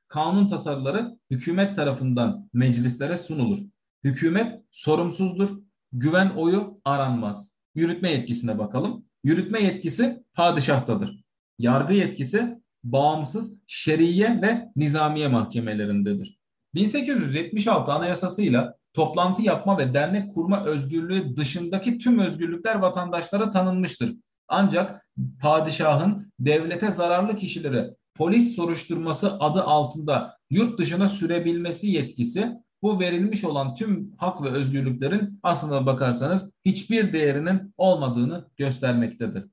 Kanun 0.08 0.48
tasarıları 0.48 1.17
hükümet 1.32 1.75
tarafından 1.75 2.50
meclislere 2.53 3.17
sunulur. 3.17 3.73
Hükümet 4.03 4.62
sorumsuzdur, 4.72 5.60
güven 5.91 6.29
oyu 6.29 6.81
aranmaz. 6.86 7.57
Yürütme 7.75 8.12
yetkisine 8.12 8.60
bakalım. 8.60 9.05
Yürütme 9.24 9.63
yetkisi 9.63 10.24
padişahtadır. 10.33 11.24
Yargı 11.60 11.93
yetkisi 11.93 12.62
bağımsız 12.83 13.60
şeriye 13.67 14.41
ve 14.41 14.72
nizamiye 14.75 15.27
mahkemelerindedir. 15.27 16.39
1876 16.74 17.91
anayasasıyla 17.91 18.77
toplantı 18.93 19.41
yapma 19.41 19.77
ve 19.77 19.93
dernek 19.93 20.33
kurma 20.33 20.65
özgürlüğü 20.65 21.38
dışındaki 21.38 21.98
tüm 21.98 22.19
özgürlükler 22.19 22.75
vatandaşlara 22.75 23.50
tanınmıştır. 23.50 24.15
Ancak 24.48 25.07
padişahın 25.41 26.31
devlete 26.39 26.91
zararlı 26.91 27.36
kişileri 27.36 27.89
polis 28.15 28.55
soruşturması 28.55 29.39
adı 29.39 29.63
altında 29.63 30.38
yurt 30.50 30.79
dışına 30.79 31.07
sürebilmesi 31.07 31.88
yetkisi 31.88 32.51
bu 32.84 33.00
verilmiş 33.00 33.44
olan 33.44 33.75
tüm 33.75 34.12
hak 34.18 34.44
ve 34.44 34.50
özgürlüklerin 34.50 35.40
aslında 35.44 35.86
bakarsanız 35.86 36.52
hiçbir 36.66 37.13
değerinin 37.13 37.74
olmadığını 37.78 38.46
göstermektedir. 38.58 39.46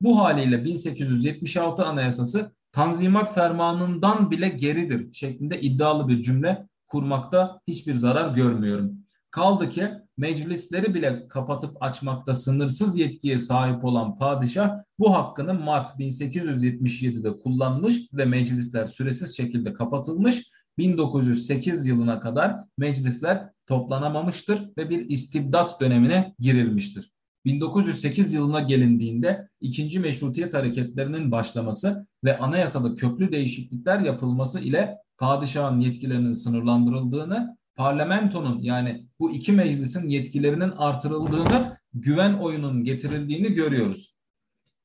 Bu 0.00 0.18
haliyle 0.18 0.64
1876 0.64 1.84
Anayasası 1.84 2.52
Tanzimat 2.72 3.34
Fermanı'ndan 3.34 4.30
bile 4.30 4.48
geridir 4.48 5.12
şeklinde 5.12 5.60
iddialı 5.60 6.08
bir 6.08 6.22
cümle 6.22 6.66
kurmakta 6.86 7.60
hiçbir 7.68 7.94
zarar 7.94 8.34
görmüyorum. 8.34 8.92
Kaldı 9.30 9.70
ki 9.70 9.90
meclisleri 10.16 10.94
bile 10.94 11.28
kapatıp 11.28 11.82
açmakta 11.82 12.34
sınırsız 12.34 12.98
yetkiye 12.98 13.38
sahip 13.38 13.84
olan 13.84 14.18
padişah 14.18 14.76
bu 14.98 15.14
hakkını 15.14 15.54
Mart 15.54 15.90
1877'de 15.90 17.36
kullanmış 17.36 18.12
ve 18.12 18.24
meclisler 18.24 18.86
süresiz 18.86 19.36
şekilde 19.36 19.72
kapatılmış 19.72 20.50
1908 20.78 21.86
yılına 21.86 22.20
kadar 22.20 22.56
meclisler 22.78 23.50
toplanamamıştır 23.66 24.70
ve 24.78 24.90
bir 24.90 25.10
istibdat 25.10 25.80
dönemine 25.80 26.34
girilmiştir. 26.38 27.12
1908 27.44 28.32
yılına 28.32 28.60
gelindiğinde 28.60 29.48
ikinci 29.60 30.00
meşrutiyet 30.00 30.54
hareketlerinin 30.54 31.32
başlaması 31.32 32.06
ve 32.24 32.38
anayasada 32.38 32.94
köklü 32.94 33.32
değişiklikler 33.32 34.00
yapılması 34.00 34.60
ile 34.60 34.96
padişahın 35.18 35.80
yetkilerinin 35.80 36.32
sınırlandırıldığını, 36.32 37.56
parlamentonun 37.76 38.60
yani 38.62 39.06
bu 39.18 39.32
iki 39.32 39.52
meclisin 39.52 40.08
yetkilerinin 40.08 40.70
artırıldığını, 40.70 41.76
güven 41.94 42.34
oyunun 42.34 42.84
getirildiğini 42.84 43.52
görüyoruz. 43.52 44.14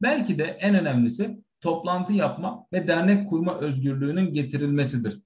Belki 0.02 0.40
de 0.40 0.44
en 0.44 0.76
önemlisi 0.76 1.44
toplantı 1.62 2.14
yapma 2.14 2.66
ve 2.74 2.88
dernek 2.88 3.30
kurma 3.30 3.60
özgürlüğünün 3.60 4.34
getirilmesidir. 4.34 5.22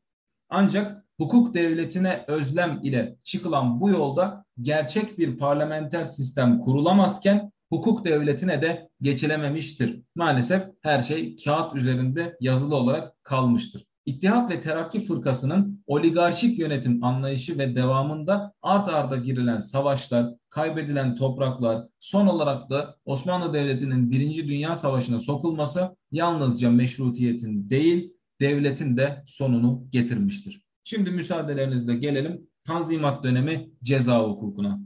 Ancak 0.49 1.05
hukuk 1.17 1.53
devletine 1.53 2.25
özlem 2.27 2.79
ile 2.83 3.17
çıkılan 3.23 3.81
bu 3.81 3.89
yolda 3.89 4.45
gerçek 4.61 5.17
bir 5.17 5.37
parlamenter 5.37 6.05
sistem 6.05 6.59
kurulamazken 6.59 7.51
hukuk 7.69 8.05
devletine 8.05 8.61
de 8.61 8.89
geçilememiştir. 9.01 10.01
Maalesef 10.15 10.63
her 10.81 11.01
şey 11.01 11.37
kağıt 11.37 11.75
üzerinde 11.75 12.37
yazılı 12.39 12.75
olarak 12.75 13.23
kalmıştır. 13.23 13.87
İttihat 14.05 14.49
ve 14.51 14.61
Terakki 14.61 15.01
Fırkası'nın 15.01 15.83
oligarşik 15.87 16.59
yönetim 16.59 17.03
anlayışı 17.03 17.57
ve 17.57 17.75
devamında 17.75 18.53
art 18.61 18.89
arda 18.89 19.15
girilen 19.15 19.59
savaşlar, 19.59 20.33
kaybedilen 20.49 21.15
topraklar, 21.15 21.87
son 21.99 22.27
olarak 22.27 22.69
da 22.69 22.95
Osmanlı 23.05 23.53
Devleti'nin 23.53 24.11
Birinci 24.11 24.47
Dünya 24.47 24.75
Savaşı'na 24.75 25.19
sokulması 25.19 25.95
yalnızca 26.11 26.71
meşrutiyetin 26.71 27.69
değil, 27.69 28.13
devletin 28.41 28.97
de 28.97 29.23
sonunu 29.25 29.87
getirmiştir. 29.91 30.61
Şimdi 30.83 31.11
müsaadelerinizle 31.11 31.95
gelelim 31.95 32.47
Tanzimat 32.63 33.23
dönemi 33.23 33.69
ceza 33.83 34.23
hukukuna. 34.23 34.79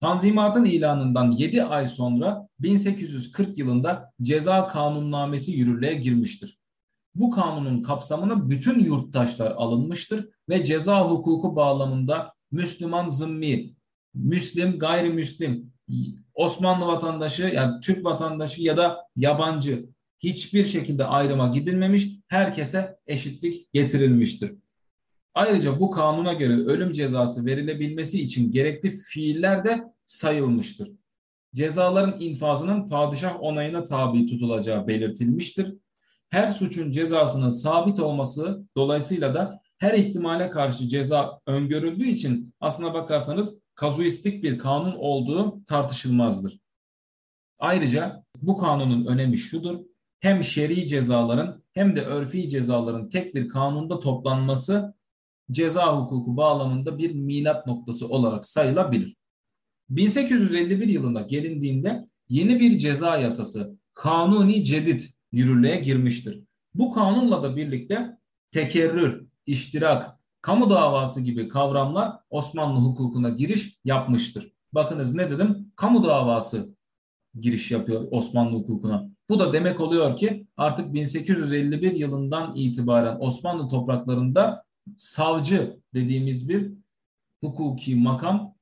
Tanzimatın 0.00 0.64
ilanından 0.64 1.30
7 1.30 1.64
ay 1.64 1.86
sonra 1.86 2.48
1840 2.60 3.58
yılında 3.58 4.12
ceza 4.22 4.66
kanunnamesi 4.66 5.52
yürürlüğe 5.52 5.94
girmiştir. 5.94 6.58
Bu 7.14 7.30
kanunun 7.30 7.82
kapsamına 7.82 8.50
bütün 8.50 8.80
yurttaşlar 8.80 9.50
alınmıştır 9.50 10.28
ve 10.48 10.64
ceza 10.64 11.10
hukuku 11.10 11.56
bağlamında 11.56 12.32
Müslüman 12.50 13.08
zımmi, 13.08 13.74
Müslim, 14.14 14.78
gayrimüslim, 14.78 15.72
Osmanlı 16.34 16.86
vatandaşı 16.86 17.42
yani 17.42 17.80
Türk 17.80 18.04
vatandaşı 18.04 18.62
ya 18.62 18.76
da 18.76 18.98
yabancı 19.16 19.88
hiçbir 20.18 20.64
şekilde 20.64 21.04
ayrıma 21.04 21.48
gidilmemiş, 21.48 22.08
herkese 22.28 22.98
eşitlik 23.06 23.72
getirilmiştir. 23.72 24.52
Ayrıca 25.34 25.80
bu 25.80 25.90
kanuna 25.90 26.32
göre 26.32 26.52
ölüm 26.52 26.92
cezası 26.92 27.46
verilebilmesi 27.46 28.20
için 28.20 28.52
gerekli 28.52 28.90
fiiller 28.90 29.64
de 29.64 29.84
sayılmıştır. 30.06 30.90
Cezaların 31.54 32.20
infazının 32.20 32.88
padişah 32.88 33.42
onayına 33.42 33.84
tabi 33.84 34.26
tutulacağı 34.26 34.86
belirtilmiştir. 34.86 35.74
Her 36.30 36.46
suçun 36.46 36.90
cezasının 36.90 37.50
sabit 37.50 38.00
olması 38.00 38.64
dolayısıyla 38.76 39.34
da 39.34 39.60
her 39.78 39.94
ihtimale 39.94 40.50
karşı 40.50 40.88
ceza 40.88 41.40
öngörüldüğü 41.46 42.06
için 42.06 42.54
aslına 42.60 42.94
bakarsanız 42.94 43.60
kazuistik 43.74 44.42
bir 44.42 44.58
kanun 44.58 44.94
olduğu 44.98 45.64
tartışılmazdır. 45.64 46.60
Ayrıca 47.58 48.24
bu 48.42 48.56
kanunun 48.56 49.06
önemi 49.06 49.38
şudur 49.38 49.80
hem 50.20 50.44
şer'i 50.44 50.86
cezaların 50.86 51.62
hem 51.72 51.96
de 51.96 52.04
örfi 52.04 52.48
cezaların 52.48 53.08
tek 53.08 53.34
bir 53.34 53.48
kanunda 53.48 53.98
toplanması 53.98 54.94
ceza 55.50 55.96
hukuku 55.96 56.36
bağlamında 56.36 56.98
bir 56.98 57.14
milat 57.14 57.66
noktası 57.66 58.08
olarak 58.08 58.46
sayılabilir. 58.46 59.16
1851 59.90 60.88
yılında 60.88 61.20
gelindiğinde 61.20 62.08
yeni 62.28 62.60
bir 62.60 62.78
ceza 62.78 63.16
yasası 63.16 63.78
Kanuni 63.94 64.64
Cedid 64.64 65.00
yürürlüğe 65.32 65.76
girmiştir. 65.76 66.44
Bu 66.74 66.92
kanunla 66.92 67.42
da 67.42 67.56
birlikte 67.56 68.18
tekerrür, 68.50 69.26
iştirak, 69.46 70.18
kamu 70.40 70.70
davası 70.70 71.20
gibi 71.20 71.48
kavramlar 71.48 72.12
Osmanlı 72.30 72.80
hukukuna 72.80 73.28
giriş 73.28 73.80
yapmıştır. 73.84 74.52
bakınız 74.72 75.14
ne 75.14 75.30
dedim? 75.30 75.72
Kamu 75.76 76.04
davası 76.04 76.74
giriş 77.40 77.70
yapıyor 77.70 78.08
Osmanlı 78.10 78.56
hukukuna. 78.56 79.10
Bu 79.28 79.38
da 79.38 79.52
demek 79.52 79.80
oluyor 79.80 80.16
ki 80.16 80.46
artık 80.56 80.94
1851 80.94 81.92
yılından 81.92 82.56
itibaren 82.56 83.16
Osmanlı 83.20 83.68
topraklarında 83.68 84.64
savcı 84.96 85.80
dediğimiz 85.94 86.48
bir 86.48 86.72
hukuki 87.44 87.96
makam 87.96 88.54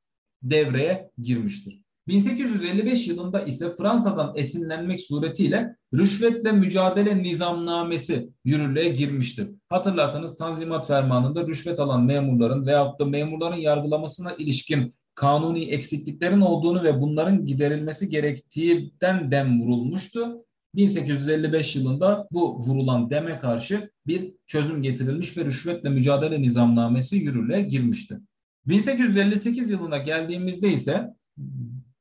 devreye 0.43 1.11
girmiştir. 1.23 1.83
1855 2.09 3.09
yılında 3.09 3.41
ise 3.43 3.75
Fransa'dan 3.77 4.33
esinlenmek 4.37 5.01
suretiyle 5.01 5.77
rüşvetle 5.95 6.53
mücadele 6.53 7.23
nizamnamesi 7.23 8.31
yürürlüğe 8.45 8.89
girmiştir. 8.89 9.51
Hatırlarsanız 9.69 10.37
Tanzimat 10.37 10.87
Fermanı'nda 10.87 11.47
rüşvet 11.47 11.81
alan 11.81 12.05
memurların 12.05 12.67
veyahut 12.67 13.01
da 13.01 13.05
memurların 13.05 13.57
yargılamasına 13.57 14.33
ilişkin 14.33 14.93
kanuni 15.15 15.65
eksikliklerin 15.65 16.41
olduğunu 16.41 16.83
ve 16.83 17.01
bunların 17.01 17.47
giderilmesi 17.47 18.09
gerektiğinden 18.09 19.31
dem 19.31 19.61
vurulmuştu. 19.61 20.47
1855 20.77 21.77
yılında 21.77 22.29
bu 22.31 22.59
vurulan 22.59 23.11
deme 23.11 23.39
karşı 23.39 23.91
bir 24.07 24.33
çözüm 24.47 24.83
getirilmiş 24.83 25.37
ve 25.37 25.45
rüşvetle 25.45 25.89
mücadele 25.89 26.43
nizamnamesi 26.43 27.17
yürürlüğe 27.17 27.61
girmişti. 27.61 28.19
1858 28.67 29.71
yılına 29.71 29.99
geldiğimizde 29.99 30.73
ise 30.73 31.15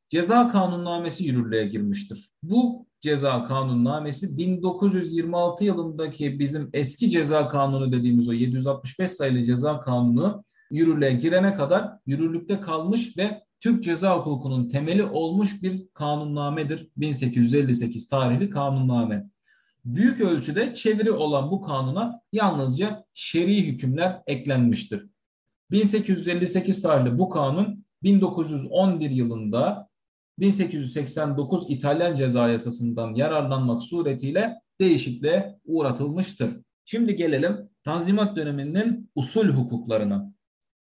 ceza 0.10 0.48
kanunnamesi 0.48 1.26
yürürlüğe 1.26 1.66
girmiştir. 1.66 2.30
Bu 2.44 2.88
ceza 3.02 3.44
kanunnamesi 3.44 4.38
1926 4.38 5.66
yılındaki 5.66 6.40
bizim 6.40 6.70
eski 6.74 7.10
ceza 7.10 7.48
kanunu 7.48 7.92
dediğimiz 7.92 8.30
o 8.30 8.34
765 8.34 9.12
sayılı 9.12 9.44
ceza 9.44 9.80
kanunu 9.80 10.44
yürürlüğe 10.72 11.12
girene 11.12 11.54
kadar 11.54 11.92
yürürlükte 12.06 12.60
kalmış 12.60 13.18
ve 13.18 13.45
Türk 13.60 13.84
ceza 13.84 14.18
hukukunun 14.18 14.68
temeli 14.68 15.04
olmuş 15.04 15.64
bir 15.64 15.88
kanunnamedir. 15.94 16.90
1858 16.98 18.08
tarihli 18.08 18.50
kanunname. 18.50 19.30
Büyük 19.86 20.22
ölçüde 20.22 20.74
çeviri 20.74 21.12
olan 21.12 21.52
bu 21.52 21.62
kanuna 21.62 22.22
yalnızca 22.32 23.06
şer'i 23.14 23.68
hükümler 23.68 24.22
eklenmiştir. 24.28 25.10
1858 25.72 26.82
tarihli 26.82 27.18
bu 27.18 27.30
kanun 27.30 27.86
1911 28.04 29.10
yılında 29.10 29.90
1889 30.40 31.66
İtalyan 31.70 32.16
ceza 32.16 32.50
yasasından 32.50 33.16
yararlanmak 33.16 33.84
suretiyle 33.84 34.56
değişikliğe 34.80 35.60
uğratılmıştır. 35.66 36.58
Şimdi 36.86 37.16
gelelim 37.16 37.70
Tanzimat 37.84 38.36
döneminin 38.36 39.12
usul 39.16 39.48
hukuklarına. 39.50 40.35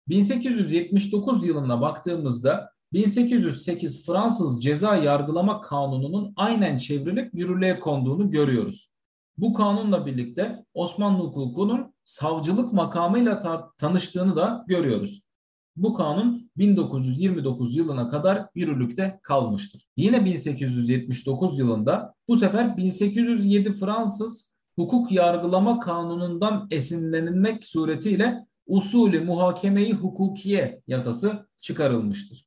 1879 0.07 1.45
yılına 1.45 1.81
baktığımızda 1.81 2.69
1808 2.93 4.05
Fransız 4.05 4.63
Ceza 4.63 4.95
Yargılama 4.95 5.61
Kanunu'nun 5.61 6.33
aynen 6.35 6.77
çevrilip 6.77 7.33
yürürlüğe 7.33 7.79
konduğunu 7.79 8.29
görüyoruz. 8.29 8.91
Bu 9.37 9.53
kanunla 9.53 10.05
birlikte 10.05 10.65
Osmanlı 10.73 11.19
hukukunun 11.19 11.93
savcılık 12.03 12.73
makamıyla 12.73 13.63
tanıştığını 13.77 14.35
da 14.35 14.65
görüyoruz. 14.67 15.21
Bu 15.75 15.93
kanun 15.93 16.51
1929 16.57 17.75
yılına 17.75 18.09
kadar 18.09 18.47
yürürlükte 18.55 19.19
kalmıştır. 19.23 19.87
Yine 19.97 20.25
1879 20.25 21.59
yılında 21.59 22.13
bu 22.27 22.37
sefer 22.37 22.77
1807 22.77 23.73
Fransız 23.73 24.55
hukuk 24.75 25.11
yargılama 25.11 25.79
kanunundan 25.79 26.67
esinlenilmek 26.71 27.65
suretiyle 27.65 28.45
usulü 28.67 29.21
muhakemeyi 29.21 29.93
hukukiye 29.93 30.81
yasası 30.87 31.47
çıkarılmıştır. 31.61 32.45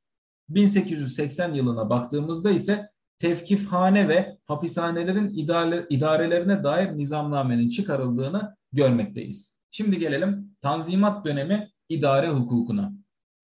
1880 0.49 1.53
yılına 1.53 1.89
baktığımızda 1.89 2.51
ise 2.51 2.89
tevkifhane 3.19 4.07
ve 4.07 4.37
hapishanelerin 4.45 5.29
idare, 5.29 5.85
idarelerine 5.89 6.63
dair 6.63 6.97
nizamnamenin 6.97 7.69
çıkarıldığını 7.69 8.55
görmekteyiz. 8.71 9.57
Şimdi 9.71 9.99
gelelim 9.99 10.55
Tanzimat 10.61 11.25
dönemi 11.25 11.69
idare 11.89 12.29
hukukuna. 12.29 12.93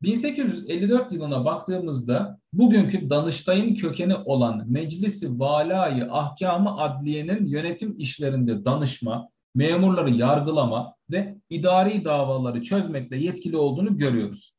1854 0.01 1.11
yılına 1.11 1.45
baktığımızda 1.45 2.39
bugünkü 2.53 3.09
Danıştay'ın 3.09 3.75
kökeni 3.75 4.15
olan 4.15 4.63
Meclisi 4.67 5.39
Valayı 5.39 6.11
Ahkamı 6.11 6.77
Adliye'nin 6.81 7.45
yönetim 7.45 7.95
işlerinde 7.97 8.65
danışma, 8.65 9.29
memurları 9.55 10.09
yargılama 10.09 10.94
ve 11.09 11.37
idari 11.49 12.05
davaları 12.05 12.61
çözmekte 12.63 13.15
yetkili 13.15 13.57
olduğunu 13.57 13.97
görüyoruz. 13.97 14.55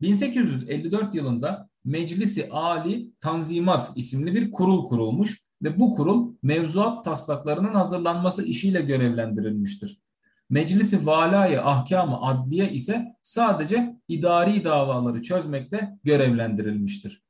1854 0.00 1.14
yılında 1.14 1.68
Meclisi 1.84 2.48
Ali 2.50 3.12
Tanzimat 3.20 3.92
isimli 3.96 4.34
bir 4.34 4.50
kurul 4.50 4.86
kurulmuş 4.86 5.46
ve 5.62 5.80
bu 5.80 5.94
kurul 5.94 6.34
mevzuat 6.42 7.04
taslaklarının 7.04 7.74
hazırlanması 7.74 8.44
işiyle 8.44 8.80
görevlendirilmiştir. 8.80 10.02
Meclisi 10.50 11.06
Valaya 11.06 11.64
Ahkamı 11.64 12.22
Adliye 12.22 12.72
ise 12.72 13.16
sadece 13.22 13.96
idari 14.08 14.64
davaları 14.64 15.22
çözmekte 15.22 15.98
görevlendirilmiştir. 16.04 17.22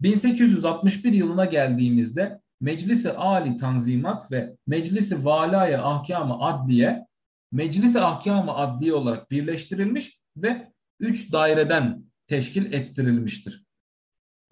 1861 0.00 1.12
yılına 1.12 1.44
geldiğimizde 1.44 2.40
Meclisi 2.60 3.12
Ali 3.12 3.56
Tanzimat 3.56 4.32
ve 4.32 4.56
Meclisi 4.66 5.24
Valaya 5.24 5.84
Ahkamı 5.84 6.40
Adliye 6.40 7.06
Meclisi 7.52 8.00
Ahkamı 8.00 8.54
Adliye 8.54 8.94
olarak 8.94 9.30
birleştirilmiş 9.30 10.20
ve 10.36 10.72
3 11.00 11.32
daireden 11.32 12.04
teşkil 12.26 12.72
ettirilmiştir. 12.72 13.66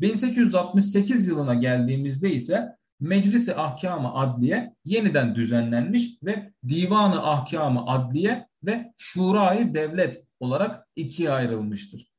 1868 0.00 1.28
yılına 1.28 1.54
geldiğimizde 1.54 2.32
ise 2.32 2.68
Meclisi 3.00 3.56
Ahkamı 3.56 4.14
Adliye 4.14 4.74
yeniden 4.84 5.34
düzenlenmiş 5.34 6.18
ve 6.22 6.52
Divanı 6.68 7.30
Ahkamı 7.30 7.86
Adliye 7.86 8.48
ve 8.62 8.92
Şurayı 8.96 9.74
Devlet 9.74 10.24
olarak 10.40 10.88
ikiye 10.96 11.30
ayrılmıştır. 11.30 12.10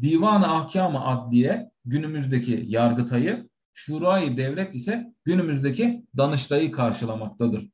Divanı 0.00 0.54
Ahkamı 0.54 1.06
Adliye 1.06 1.70
günümüzdeki 1.84 2.64
Yargıtay'ı, 2.66 3.48
Şurayı 3.74 4.36
Devlet 4.36 4.74
ise 4.74 5.14
günümüzdeki 5.24 6.04
Danıştay'ı 6.16 6.72
karşılamaktadır. 6.72 7.70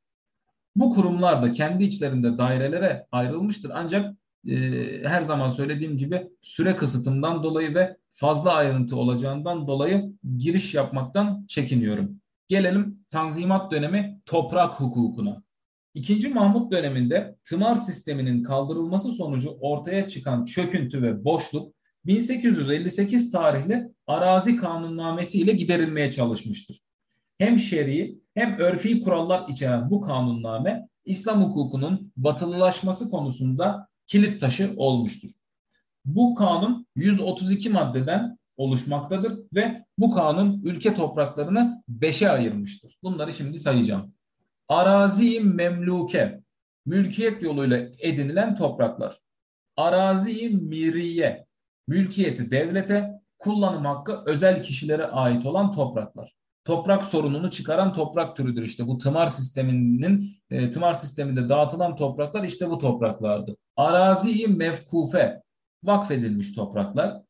Bu 0.75 0.89
kurumlar 0.89 1.43
da 1.43 1.51
kendi 1.51 1.83
içlerinde 1.83 2.37
dairelere 2.37 3.07
ayrılmıştır 3.11 3.71
ancak 3.73 4.15
e, 4.47 4.55
her 5.03 5.21
zaman 5.21 5.49
söylediğim 5.49 5.97
gibi 5.97 6.27
süre 6.41 6.75
kısıtından 6.75 7.43
dolayı 7.43 7.75
ve 7.75 7.97
fazla 8.11 8.53
ayrıntı 8.53 8.95
olacağından 8.95 9.67
dolayı 9.67 10.13
giriş 10.37 10.73
yapmaktan 10.73 11.45
çekiniyorum. 11.47 12.21
Gelelim 12.47 12.99
Tanzimat 13.09 13.71
dönemi 13.71 14.21
toprak 14.25 14.73
hukukuna. 14.73 15.43
İkinci 15.93 16.29
Mahmut 16.29 16.71
döneminde 16.71 17.35
tımar 17.43 17.75
sisteminin 17.75 18.43
kaldırılması 18.43 19.11
sonucu 19.11 19.57
ortaya 19.61 20.07
çıkan 20.07 20.45
çöküntü 20.45 21.01
ve 21.01 21.25
boşluk 21.25 21.73
1858 22.05 23.31
tarihli 23.31 23.87
arazi 24.07 24.55
kanunnamesi 24.55 25.39
ile 25.41 25.51
giderilmeye 25.51 26.11
çalışmıştır. 26.11 26.81
Hem 27.37 27.59
şer'i 27.59 28.20
hem 28.33 28.57
örfi 28.59 29.03
kurallar 29.03 29.49
içeren 29.49 29.89
bu 29.89 30.01
kanunname 30.01 30.87
İslam 31.05 31.43
hukukunun 31.43 32.13
batılılaşması 32.17 33.09
konusunda 33.09 33.87
kilit 34.07 34.41
taşı 34.41 34.73
olmuştur. 34.77 35.29
Bu 36.05 36.35
kanun 36.35 36.87
132 36.95 37.69
maddeden 37.69 38.37
oluşmaktadır 38.57 39.39
ve 39.55 39.85
bu 39.97 40.11
kanun 40.11 40.61
ülke 40.63 40.93
topraklarını 40.93 41.83
beşe 41.87 42.29
ayırmıştır. 42.29 42.97
Bunları 43.03 43.33
şimdi 43.33 43.59
sayacağım. 43.59 44.13
Arazi 44.67 45.39
memluke, 45.39 46.41
mülkiyet 46.85 47.43
yoluyla 47.43 47.77
edinilen 47.99 48.55
topraklar. 48.55 49.17
Arazi 49.77 50.49
miriye, 50.49 51.45
mülkiyeti 51.87 52.51
devlete, 52.51 53.11
kullanım 53.39 53.85
hakkı 53.85 54.23
özel 54.25 54.63
kişilere 54.63 55.05
ait 55.05 55.45
olan 55.45 55.71
topraklar. 55.71 56.40
Toprak 56.63 57.05
sorununu 57.05 57.51
çıkaran 57.51 57.93
toprak 57.93 58.35
türüdür 58.35 58.63
işte 58.63 58.87
bu 58.87 58.97
tımar 58.97 59.27
sisteminin 59.27 60.37
e, 60.49 60.71
tımar 60.71 60.93
sisteminde 60.93 61.49
dağıtılan 61.49 61.95
topraklar 61.95 62.43
işte 62.43 62.69
bu 62.69 62.77
topraklardı. 62.77 63.57
Arazi 63.75 64.47
mevkufe 64.47 65.41
vakfedilmiş 65.83 66.53
topraklar 66.55 67.21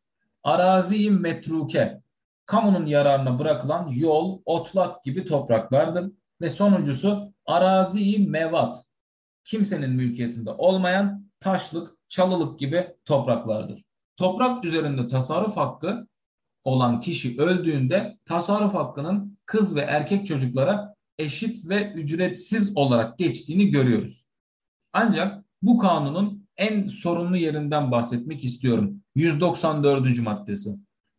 arazi 0.44 1.12
metruke, 1.12 2.02
kamunun 2.46 2.86
yararına 2.86 3.40
bırakılan 3.40 3.88
yol, 3.88 4.42
otlak 4.46 5.04
gibi 5.04 5.26
topraklardır. 5.26 6.12
Ve 6.42 6.50
sonuncusu 6.50 7.34
arazi 7.46 8.20
mevat, 8.20 8.86
kimsenin 9.44 9.90
mülkiyetinde 9.90 10.52
olmayan 10.52 11.32
taşlık, 11.40 11.98
çalılık 12.10 12.60
gibi 12.60 12.96
topraklardır. 13.06 13.84
Toprak 14.18 14.66
üzerinde 14.66 15.08
tasarruf 15.08 15.58
hakkı 15.58 16.08
olan 16.64 17.00
kişi 17.00 17.42
öldüğünde 17.42 18.18
tasarruf 18.26 18.74
hakkının 18.74 19.38
kız 19.46 19.76
ve 19.76 19.82
erkek 19.82 20.28
çocuklara 20.28 20.96
eşit 21.20 21.70
ve 21.70 21.92
ücretsiz 21.92 22.78
olarak 22.78 23.18
geçtiğini 23.18 23.70
görüyoruz. 23.70 24.26
Ancak 24.94 25.46
bu 25.62 25.78
kanunun 25.78 26.48
en 26.58 26.86
sorunlu 26.86 27.38
yerinden 27.38 27.92
bahsetmek 27.92 28.44
istiyorum. 28.44 29.02
194. 29.16 30.20
maddesi. 30.20 30.70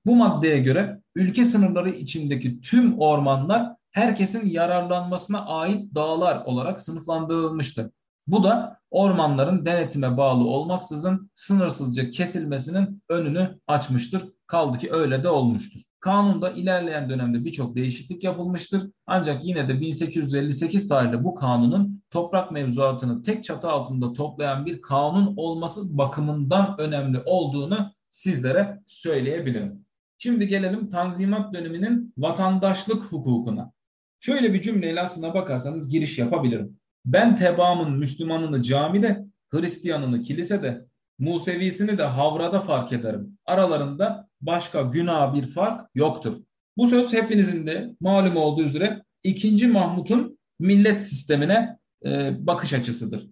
Bu 0.06 0.16
maddeye 0.16 0.58
göre 0.58 1.00
ülke 1.14 1.44
sınırları 1.44 1.90
içindeki 1.90 2.60
tüm 2.60 2.98
ormanlar 3.00 3.76
herkesin 3.90 4.46
yararlanmasına 4.46 5.46
ait 5.46 5.94
dağlar 5.94 6.44
olarak 6.44 6.80
sınıflandırılmıştır. 6.80 7.90
Bu 8.26 8.44
da 8.44 8.80
ormanların 8.90 9.66
denetime 9.66 10.16
bağlı 10.16 10.44
olmaksızın 10.44 11.30
sınırsızca 11.34 12.10
kesilmesinin 12.10 13.02
önünü 13.08 13.58
açmıştır. 13.66 14.28
Kaldı 14.46 14.78
ki 14.78 14.92
öyle 14.92 15.22
de 15.22 15.28
olmuştur. 15.28 15.80
Kanunda 16.00 16.50
ilerleyen 16.50 17.10
dönemde 17.10 17.44
birçok 17.44 17.76
değişiklik 17.76 18.24
yapılmıştır. 18.24 18.90
Ancak 19.06 19.44
yine 19.44 19.68
de 19.68 19.80
1858 19.80 20.88
tarihli 20.88 21.24
bu 21.24 21.34
kanunun 21.34 22.02
toprak 22.10 22.52
mevzuatını 22.52 23.22
tek 23.22 23.44
çatı 23.44 23.70
altında 23.70 24.12
toplayan 24.12 24.66
bir 24.66 24.82
kanun 24.82 25.34
olması 25.36 25.98
bakımından 25.98 26.74
önemli 26.78 27.20
olduğunu 27.24 27.92
sizlere 28.10 28.82
söyleyebilirim. 28.86 29.86
Şimdi 30.18 30.48
gelelim 30.48 30.88
Tanzimat 30.88 31.54
döneminin 31.54 32.14
vatandaşlık 32.18 33.02
hukukuna. 33.02 33.72
Şöyle 34.20 34.54
bir 34.54 34.62
cümleyle 34.62 35.00
aslına 35.00 35.34
bakarsanız 35.34 35.88
giriş 35.88 36.18
yapabilirim. 36.18 36.78
Ben 37.04 37.36
tebaamın 37.36 37.98
Müslümanını 37.98 38.62
camide, 38.62 39.24
Hristiyanını 39.50 40.22
kilisede, 40.22 40.86
Musevisini 41.18 41.98
de 41.98 42.02
havrada 42.02 42.60
fark 42.60 42.92
ederim. 42.92 43.38
Aralarında 43.46 44.28
başka 44.40 44.82
günah 44.82 45.34
bir 45.34 45.46
fark 45.46 45.90
yoktur. 45.94 46.42
Bu 46.76 46.86
söz 46.86 47.12
hepinizin 47.12 47.66
de 47.66 47.96
malum 48.00 48.36
olduğu 48.36 48.62
üzere 48.62 49.02
2. 49.22 49.66
Mahmut'un 49.66 50.38
millet 50.58 51.02
sistemine 51.02 51.78
e, 52.04 52.32
bakış 52.46 52.72
açısıdır. 52.72 53.30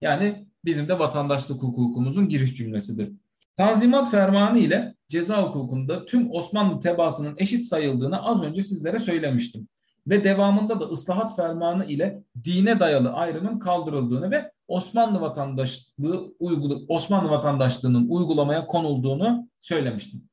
Yani 0.00 0.46
bizim 0.64 0.88
de 0.88 0.98
vatandaşlık 0.98 1.62
hukukumuzun 1.62 2.28
giriş 2.28 2.56
cümlesidir. 2.56 3.12
Tanzimat 3.56 4.10
fermanı 4.10 4.58
ile 4.58 4.94
ceza 5.08 5.42
hukukunda 5.42 6.04
tüm 6.06 6.30
Osmanlı 6.30 6.80
tebaasının 6.80 7.34
eşit 7.38 7.64
sayıldığını 7.64 8.22
az 8.22 8.42
önce 8.42 8.62
sizlere 8.62 8.98
söylemiştim 8.98 9.68
ve 10.06 10.24
devamında 10.24 10.80
da 10.80 10.84
ıslahat 10.84 11.36
fermanı 11.36 11.84
ile 11.84 12.22
dine 12.44 12.80
dayalı 12.80 13.12
ayrımın 13.12 13.58
kaldırıldığını 13.58 14.30
ve 14.30 14.52
Osmanlı 14.68 15.20
vatandaşlığı 15.20 16.34
uygulu 16.38 16.84
Osmanlı 16.88 17.30
vatandaşlığının 17.30 18.08
uygulamaya 18.08 18.66
konulduğunu 18.66 19.48
söylemiştim. 19.60 20.28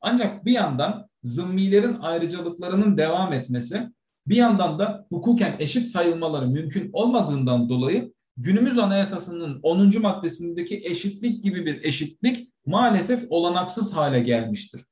Ancak 0.00 0.44
bir 0.44 0.52
yandan 0.52 1.08
zımmilerin 1.22 1.94
ayrıcalıklarının 2.00 2.98
devam 2.98 3.32
etmesi, 3.32 3.90
bir 4.26 4.36
yandan 4.36 4.78
da 4.78 5.06
hukuken 5.08 5.56
eşit 5.58 5.86
sayılmaları 5.86 6.48
mümkün 6.48 6.90
olmadığından 6.92 7.68
dolayı 7.68 8.12
günümüz 8.36 8.78
anayasasının 8.78 9.60
10. 9.62 10.02
maddesindeki 10.02 10.82
eşitlik 10.84 11.44
gibi 11.44 11.66
bir 11.66 11.84
eşitlik 11.84 12.52
maalesef 12.66 13.26
olanaksız 13.30 13.96
hale 13.96 14.20
gelmiştir. 14.20 14.84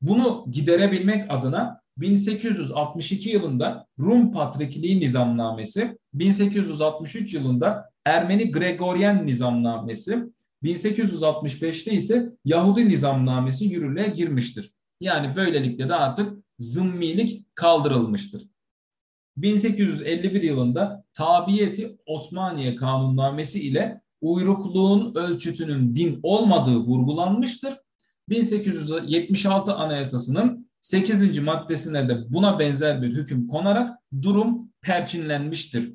Bunu 0.00 0.44
giderebilmek 0.50 1.30
adına 1.30 1.80
1862 1.96 3.30
yılında 3.30 3.86
Rum 3.98 4.32
Patrikliği 4.32 5.00
Nizamnamesi, 5.00 5.98
1863 6.14 7.34
yılında 7.34 7.90
Ermeni 8.04 8.52
Gregoryen 8.52 9.26
Nizamnamesi, 9.26 10.24
1865'te 10.62 11.92
ise 11.92 12.32
Yahudi 12.44 12.88
Nizamnamesi 12.88 13.64
yürürlüğe 13.64 14.06
girmiştir. 14.06 14.72
Yani 15.00 15.36
böylelikle 15.36 15.88
de 15.88 15.94
artık 15.94 16.38
zımmilik 16.58 17.56
kaldırılmıştır. 17.56 18.42
1851 19.36 20.42
yılında 20.42 21.04
Tabiyeti 21.14 21.98
Osmaniye 22.06 22.76
Kanunnamesi 22.76 23.60
ile 23.60 24.00
uyrukluğun 24.20 25.14
ölçütünün 25.14 25.94
din 25.94 26.20
olmadığı 26.22 26.76
vurgulanmıştır. 26.76 27.74
1876 28.28 29.74
Anayasası'nın 29.74 30.59
8. 30.80 31.38
maddesine 31.38 32.08
de 32.08 32.32
buna 32.32 32.58
benzer 32.58 33.02
bir 33.02 33.14
hüküm 33.14 33.48
konarak 33.48 33.98
durum 34.22 34.70
perçinlenmiştir 34.80 35.94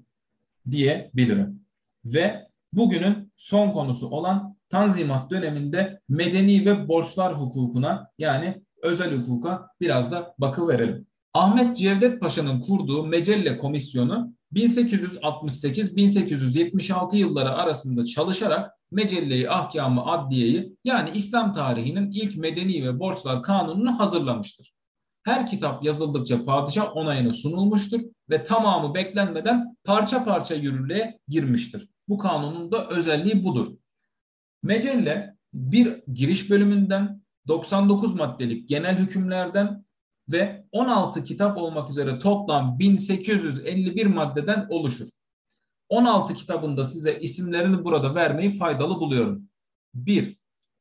diyebilirim. 0.71 1.65
Ve 2.05 2.47
bugünün 2.73 3.31
son 3.37 3.71
konusu 3.71 4.07
olan 4.07 4.55
Tanzimat 4.69 5.31
döneminde 5.31 6.01
medeni 6.09 6.65
ve 6.65 6.87
borçlar 6.87 7.39
hukukuna 7.39 8.11
yani 8.17 8.61
özel 8.81 9.17
hukuka 9.17 9.67
biraz 9.81 10.11
da 10.11 10.35
bakı 10.37 10.67
verelim. 10.67 11.07
Ahmet 11.33 11.77
Cevdet 11.77 12.21
Paşa'nın 12.21 12.61
kurduğu 12.61 13.05
Mecelle 13.05 13.57
Komisyonu 13.57 14.33
1868-1876 14.53 17.15
yılları 17.15 17.49
arasında 17.49 18.05
çalışarak 18.05 18.71
Mecelle-i 18.91 19.49
Ahkamı 19.49 20.05
Adliye'yi 20.05 20.77
yani 20.83 21.09
İslam 21.13 21.53
tarihinin 21.53 22.11
ilk 22.11 22.37
medeni 22.37 22.87
ve 22.87 22.99
borçlar 22.99 23.43
kanununu 23.43 23.99
hazırlamıştır. 23.99 24.74
Her 25.25 25.47
kitap 25.47 25.83
yazıldıkça 25.83 26.45
padişah 26.45 26.95
onayına 26.97 27.33
sunulmuştur 27.33 28.01
ve 28.29 28.43
tamamı 28.43 28.95
beklenmeden 28.95 29.77
parça 29.83 30.25
parça 30.25 30.55
yürürlüğe 30.55 31.19
girmiştir. 31.27 31.89
Bu 32.07 32.17
kanunun 32.17 32.71
da 32.71 32.89
özelliği 32.89 33.43
budur. 33.43 33.77
Mecelle 34.63 35.35
bir 35.53 36.03
giriş 36.13 36.49
bölümünden 36.49 37.21
99 37.47 38.15
maddelik 38.15 38.69
genel 38.69 38.97
hükümlerden 38.97 39.85
ve 40.29 40.65
16 40.71 41.23
kitap 41.23 41.57
olmak 41.57 41.89
üzere 41.89 42.19
toplam 42.19 42.79
1851 42.79 44.05
maddeden 44.05 44.67
oluşur. 44.69 45.07
16 45.89 46.33
kitabında 46.35 46.85
size 46.85 47.19
isimlerini 47.19 47.83
burada 47.83 48.15
vermeyi 48.15 48.49
faydalı 48.49 48.99
buluyorum. 48.99 49.49
1. 49.93 50.38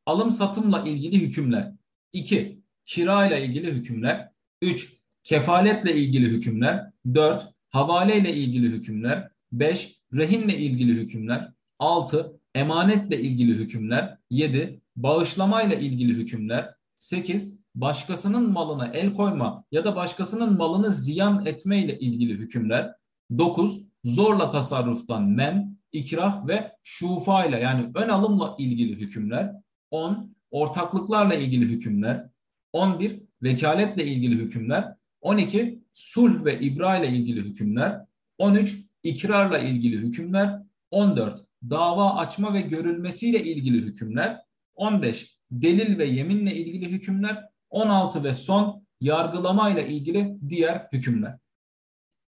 Alım 0.07 0.31
satımla 0.31 0.83
ilgili 0.83 1.21
hükümler. 1.21 1.73
2. 2.13 2.63
Kira 2.85 3.27
ile 3.27 3.45
ilgili 3.45 3.73
hükümler. 3.73 4.34
3. 4.65 4.93
Kefaletle 5.25 5.97
ilgili 5.97 6.27
hükümler. 6.27 6.91
4. 7.15 7.47
Havale 7.71 8.17
ile 8.19 8.35
ilgili 8.35 8.69
hükümler. 8.69 9.29
5. 9.53 10.01
Rehinle 10.15 10.57
ilgili 10.59 10.93
hükümler. 10.93 11.53
6. 11.79 12.41
Emanetle 12.55 13.21
ilgili 13.21 13.55
hükümler. 13.55 14.19
7. 14.31 14.81
Bağışlamayla 14.97 15.77
ilgili 15.77 16.15
hükümler. 16.15 16.75
8. 16.99 17.55
Başkasının 17.75 18.53
malına 18.53 18.87
el 18.87 19.15
koyma 19.15 19.65
ya 19.73 19.85
da 19.85 19.97
başkasının 19.97 20.57
malını 20.57 20.91
ziyan 20.91 21.47
etme 21.47 21.79
ile 21.85 21.99
ilgili 21.99 22.33
hükümler. 22.33 22.95
9. 23.39 23.81
Zorla 24.05 24.51
tasarruftan 24.51 25.23
men, 25.23 25.79
ikrah 25.93 26.47
ve 26.47 26.73
şufa 26.83 27.45
ile 27.45 27.59
yani 27.59 27.91
ön 27.95 28.09
alımla 28.09 28.57
ilgili 28.59 28.97
hükümler. 28.97 29.53
10. 29.91 30.35
Ortaklıklarla 30.51 31.35
ilgili 31.35 31.65
hükümler. 31.65 32.27
11 32.73 33.23
vekaletle 33.45 34.05
ilgili 34.05 34.35
hükümler, 34.35 34.95
12 35.21 35.83
sulh 35.93 36.45
ve 36.45 36.61
ibra 36.61 36.99
ile 36.99 37.09
ilgili 37.09 37.41
hükümler, 37.41 38.01
13 38.39 38.77
ikrarla 39.03 39.59
ilgili 39.59 39.97
hükümler, 39.97 40.63
14 40.91 41.45
dava 41.71 42.15
açma 42.15 42.55
ve 42.55 42.61
görülmesiyle 42.61 43.43
ilgili 43.43 43.83
hükümler, 43.83 44.41
15 44.75 45.39
delil 45.51 45.99
ve 45.99 46.05
yeminle 46.05 46.55
ilgili 46.55 46.91
hükümler, 46.91 47.45
16 47.71 48.25
ve 48.25 48.35
son 48.35 48.87
yargılama 49.01 49.71
ile 49.71 49.89
ilgili 49.89 50.37
diğer 50.49 50.89
hükümler. 50.93 51.39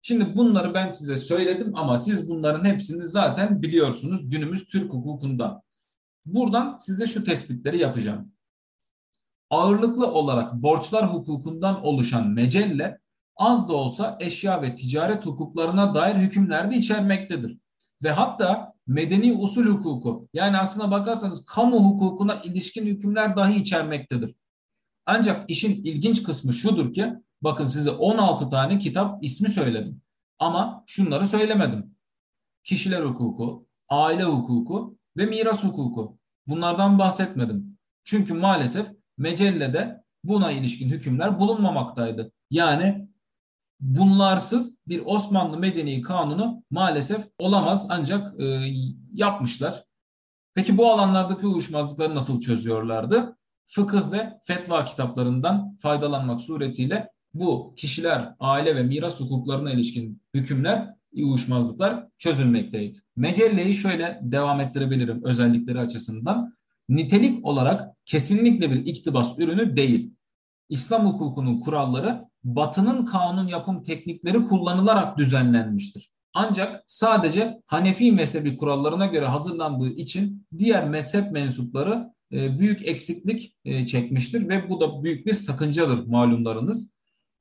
Şimdi 0.03 0.37
bunları 0.37 0.75
ben 0.75 0.91
size 0.91 1.17
söyledim 1.17 1.77
ama 1.77 1.99
siz 1.99 2.29
bunların 2.29 2.65
hepsini 2.65 3.07
zaten 3.07 3.63
biliyorsunuz 3.63 4.29
günümüz 4.31 4.67
Türk 4.67 4.93
hukukundan. 4.93 5.63
Buradan 6.27 6.79
size 6.79 7.07
şu 7.07 7.25
tespitleri 7.25 7.79
yapacağım 7.79 8.33
ağırlıklı 9.51 10.13
olarak 10.13 10.55
borçlar 10.55 11.13
hukukundan 11.13 11.85
oluşan 11.85 12.29
mecelle 12.29 12.99
az 13.37 13.69
da 13.69 13.73
olsa 13.73 14.17
eşya 14.21 14.63
ve 14.63 14.75
ticaret 14.75 15.27
hukuklarına 15.27 15.95
dair 15.95 16.15
hükümler 16.15 16.71
de 16.71 16.77
içermektedir. 16.77 17.59
Ve 18.03 18.11
hatta 18.11 18.73
medeni 18.87 19.33
usul 19.33 19.67
hukuku 19.67 20.29
yani 20.33 20.59
aslına 20.59 20.91
bakarsanız 20.91 21.45
kamu 21.45 21.85
hukukuna 21.85 22.35
ilişkin 22.35 22.87
hükümler 22.87 23.37
dahi 23.37 23.57
içermektedir. 23.57 24.35
Ancak 25.07 25.51
işin 25.51 25.85
ilginç 25.85 26.23
kısmı 26.23 26.53
şudur 26.53 26.93
ki 26.93 27.13
bakın 27.43 27.65
size 27.65 27.91
16 27.91 28.51
tane 28.51 28.79
kitap 28.79 29.25
ismi 29.25 29.49
söyledim. 29.49 30.03
Ama 30.39 30.85
şunları 30.87 31.27
söylemedim. 31.27 31.95
Kişiler 32.65 33.03
hukuku, 33.03 33.67
aile 33.89 34.25
hukuku 34.25 34.99
ve 35.17 35.27
miras 35.27 35.65
hukuku. 35.65 36.19
Bunlardan 36.47 36.99
bahsetmedim. 36.99 37.79
Çünkü 38.05 38.35
maalesef 38.35 38.98
Mecelle'de 39.19 40.05
buna 40.25 40.53
ilişkin 40.53 40.89
hükümler 40.89 41.41
bulunmamaktaydı. 41.41 42.33
Yani 42.51 43.09
bunlarsız 43.81 44.79
bir 44.89 45.03
Osmanlı 45.07 45.59
Medeni 45.59 46.01
Kanunu 46.01 46.63
maalesef 46.71 47.27
olamaz 47.39 47.87
ancak 47.91 48.41
e, 48.41 48.71
yapmışlar. 49.13 49.85
Peki 50.55 50.79
bu 50.79 50.93
alanlardaki 50.93 51.47
uyuşmazlıkları 51.47 52.15
nasıl 52.15 52.41
çözüyorlardı? 52.41 53.37
Fıkıh 53.67 54.13
ve 54.13 54.39
fetva 54.43 54.85
kitaplarından 54.85 55.77
faydalanmak 55.77 56.41
suretiyle 56.41 57.11
bu 57.35 57.75
kişiler, 57.77 58.35
aile 58.41 58.77
ve 58.77 58.83
miras 58.83 59.21
hukuklarına 59.21 59.73
ilişkin 59.73 60.23
hükümler, 60.35 60.95
uyuşmazlıklar 61.13 62.09
çözülmekteydi. 62.19 62.99
Mecelleyi 63.17 63.75
şöyle 63.75 64.21
devam 64.23 64.61
ettirebilirim 64.61 65.25
özellikleri 65.25 65.81
açısından 65.81 66.58
nitelik 66.89 67.47
olarak 67.47 67.97
kesinlikle 68.07 68.71
bir 68.71 68.87
iktibas 68.87 69.39
ürünü 69.39 69.77
değil. 69.77 70.13
İslam 70.69 71.07
hukukunun 71.07 71.61
kuralları 71.61 72.25
Batı'nın 72.45 73.05
kanun 73.05 73.49
yapım 73.49 73.83
teknikleri 73.83 74.45
kullanılarak 74.45 75.19
düzenlenmiştir. 75.19 76.11
Ancak 76.35 76.83
sadece 76.87 77.61
Hanefi 77.67 78.13
mezhebi 78.13 78.57
kurallarına 78.57 79.07
göre 79.07 79.27
hazırlandığı 79.27 79.91
için 79.91 80.47
diğer 80.59 80.89
mezhep 80.89 81.33
mensupları 81.33 82.13
e, 82.33 82.59
büyük 82.59 82.89
eksiklik 82.89 83.57
e, 83.65 83.87
çekmiştir 83.87 84.49
ve 84.49 84.71
bu 84.71 84.81
da 84.81 85.03
büyük 85.03 85.27
bir 85.27 85.35
sakıncadır 85.35 86.07
malumlarınız. 86.07 86.91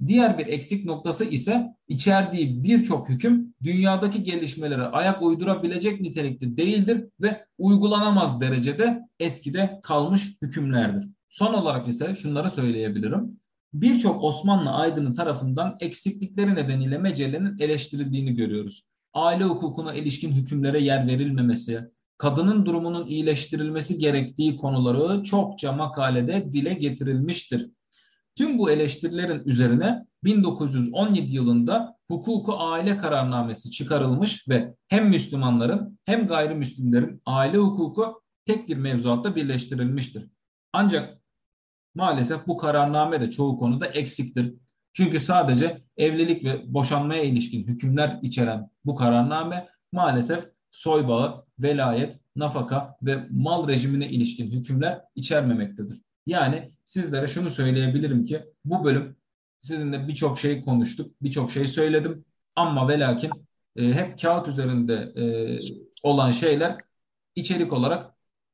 Diğer 0.08 0.38
bir 0.38 0.48
eksik 0.48 0.86
noktası 0.86 1.26
ise 1.26 1.68
içerdiği 1.88 2.64
birçok 2.64 3.10
hüküm 3.10 3.54
dünyadaki 3.64 4.24
gelişmelere 4.24 4.84
ayak 4.84 5.22
uydurabilecek 5.22 6.02
nitelikte 6.02 6.58
değildir 6.58 7.06
ve 7.22 7.46
uygulanamaz 7.58 8.42
derecede 8.42 9.00
eskide 9.20 9.80
kalmış 9.84 10.32
hükümlerdir. 10.42 11.10
Son 11.30 11.54
olarak 11.54 11.88
ise 11.88 12.16
şunları 12.16 12.50
söyleyebilirim. 12.50 13.40
Birçok 13.74 14.24
Osmanlı 14.24 14.72
aydını 14.72 15.14
tarafından 15.14 15.78
eksiklikleri 15.80 16.56
nedeniyle 16.56 16.98
mecelenin 16.98 17.58
eleştirildiğini 17.60 18.36
görüyoruz. 18.36 18.84
Aile 19.14 19.44
hukukuna 19.44 19.94
ilişkin 19.94 20.32
hükümlere 20.32 20.80
yer 20.80 21.08
verilmemesi, 21.08 21.82
kadının 22.18 22.66
durumunun 22.66 23.08
iyileştirilmesi 23.08 23.98
gerektiği 23.98 24.58
konuları 24.58 25.24
çokça 25.24 25.72
makalede 25.72 26.54
dile 26.54 26.74
getirilmiştir. 26.74 27.72
Tüm 28.38 28.58
bu 28.58 28.72
eleştirilerin 28.72 29.44
üzerine 29.46 30.06
1917 30.24 31.36
yılında 31.36 31.98
hukuku 32.08 32.54
aile 32.58 32.98
kararnamesi 32.98 33.72
çıkarılmış 33.72 34.50
ve 34.50 34.76
hem 34.88 35.10
Müslümanların 35.10 36.00
hem 36.06 36.28
gayrimüslimlerin 36.28 37.22
aile 37.26 37.58
hukuku 37.58 38.22
tek 38.46 38.70
bir 38.70 38.78
mevzuatta 38.78 39.36
birleştirilmiştir. 39.36 40.28
Ancak 40.74 41.22
maalesef 41.96 42.48
bu 42.48 42.58
kararname 42.58 43.22
de 43.22 43.30
çoğu 43.30 43.60
konuda 43.60 43.86
eksiktir. 43.86 44.54
Çünkü 44.94 45.20
sadece 45.20 45.84
evlilik 45.98 46.44
ve 46.44 46.74
boşanmaya 46.74 47.24
ilişkin 47.24 47.68
hükümler 47.68 48.20
içeren 48.22 48.70
bu 48.86 48.96
kararname 48.96 49.70
maalesef 49.92 50.50
soybağı, 50.72 51.46
velayet, 51.60 52.20
nafaka 52.36 52.98
ve 53.02 53.28
mal 53.32 53.68
rejimine 53.68 54.10
ilişkin 54.10 54.52
hükümler 54.52 55.02
içermemektedir. 55.16 56.07
Yani 56.28 56.72
sizlere 56.86 57.28
şunu 57.28 57.50
söyleyebilirim 57.50 58.26
ki 58.26 58.44
bu 58.66 58.84
bölüm 58.84 59.16
sizinle 59.60 60.08
birçok 60.08 60.40
şey 60.40 60.62
konuştuk, 60.62 61.12
birçok 61.22 61.52
şey 61.52 61.68
söyledim 61.68 62.26
ama 62.56 62.88
ve 62.88 63.00
lakin 63.00 63.32
e, 63.76 63.94
hep 63.94 64.22
kağıt 64.22 64.48
üzerinde 64.48 64.94
e, 64.94 65.24
olan 66.04 66.32
şeyler 66.32 66.74
içerik 67.36 67.74
olarak 67.74 68.12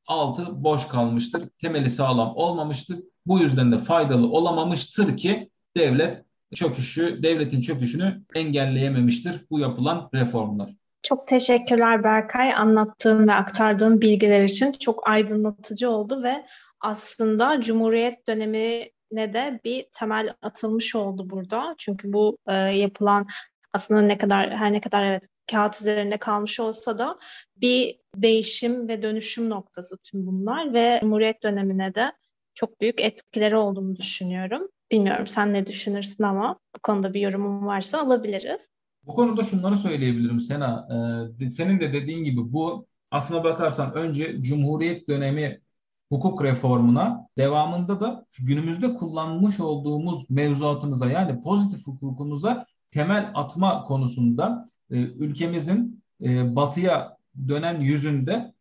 altı 0.07 0.63
boş 0.63 0.87
kalmıştır. 0.87 1.49
Temeli 1.61 1.89
sağlam 1.89 2.35
olmamıştır. 2.35 2.99
Bu 3.25 3.39
yüzden 3.39 3.71
de 3.71 3.77
faydalı 3.77 4.27
olamamıştır 4.27 5.17
ki 5.17 5.49
devlet 5.77 6.23
çöküşü, 6.55 7.23
devletin 7.23 7.61
çöküşünü 7.61 8.23
engelleyememiştir 8.35 9.45
bu 9.51 9.59
yapılan 9.59 10.09
reformlar. 10.13 10.75
Çok 11.03 11.27
teşekkürler 11.27 12.03
Berkay 12.03 12.53
anlattığın 12.53 13.27
ve 13.27 13.33
aktardığın 13.33 14.01
bilgiler 14.01 14.43
için 14.43 14.71
çok 14.71 15.09
aydınlatıcı 15.09 15.89
oldu 15.89 16.23
ve 16.23 16.45
aslında 16.83 17.61
Cumhuriyet 17.61 18.27
dönemine 18.27 19.33
de 19.33 19.59
bir 19.63 19.85
temel 19.93 20.33
atılmış 20.41 20.95
oldu 20.95 21.29
burada. 21.29 21.75
Çünkü 21.77 22.13
bu 22.13 22.37
e, 22.47 22.53
yapılan 22.53 23.27
aslında 23.73 24.01
ne 24.01 24.17
kadar 24.17 24.55
her 24.55 24.71
ne 24.73 24.81
kadar 24.81 25.03
evet 25.03 25.27
kağıt 25.51 25.81
üzerinde 25.81 26.17
kalmış 26.17 26.59
olsa 26.59 26.97
da 26.97 27.17
bir 27.57 27.99
değişim 28.15 28.87
ve 28.87 29.01
dönüşüm 29.01 29.49
noktası 29.49 29.97
tüm 30.03 30.27
bunlar 30.27 30.73
ve 30.73 30.99
Cumhuriyet 31.01 31.43
dönemine 31.43 31.95
de 31.95 32.11
çok 32.53 32.81
büyük 32.81 33.01
etkileri 33.01 33.55
olduğunu 33.55 33.95
düşünüyorum. 33.95 34.67
Bilmiyorum 34.91 35.27
sen 35.27 35.53
ne 35.53 35.65
düşünürsün 35.65 36.23
ama 36.23 36.59
bu 36.75 36.79
konuda 36.83 37.13
bir 37.13 37.21
yorumum 37.21 37.65
varsa 37.65 37.99
alabiliriz. 37.99 38.69
Bu 39.03 39.13
konuda 39.13 39.43
şunları 39.43 39.77
söyleyebilirim 39.77 40.39
Sena. 40.39 40.87
Ee, 41.39 41.49
senin 41.49 41.79
de 41.79 41.93
dediğin 41.93 42.23
gibi 42.23 42.53
bu 42.53 42.87
aslına 43.11 43.43
bakarsan 43.43 43.93
önce 43.93 44.41
Cumhuriyet 44.41 45.07
dönemi 45.07 45.62
hukuk 46.13 46.43
reformuna 46.43 47.27
devamında 47.37 47.99
da 47.99 48.25
günümüzde 48.39 48.93
kullanmış 48.93 49.59
olduğumuz 49.59 50.29
mevzuatımıza 50.29 51.09
yani 51.09 51.41
pozitif 51.41 51.87
hukukumuza 51.87 52.65
temel 52.91 53.31
atma 53.35 53.83
konusunda 53.83 54.69
e, 54.91 54.95
ülkemizin 54.95 56.03
e, 56.23 56.55
batıya 56.55 57.17
dönen 57.47 57.81
yüzünde 57.81 58.53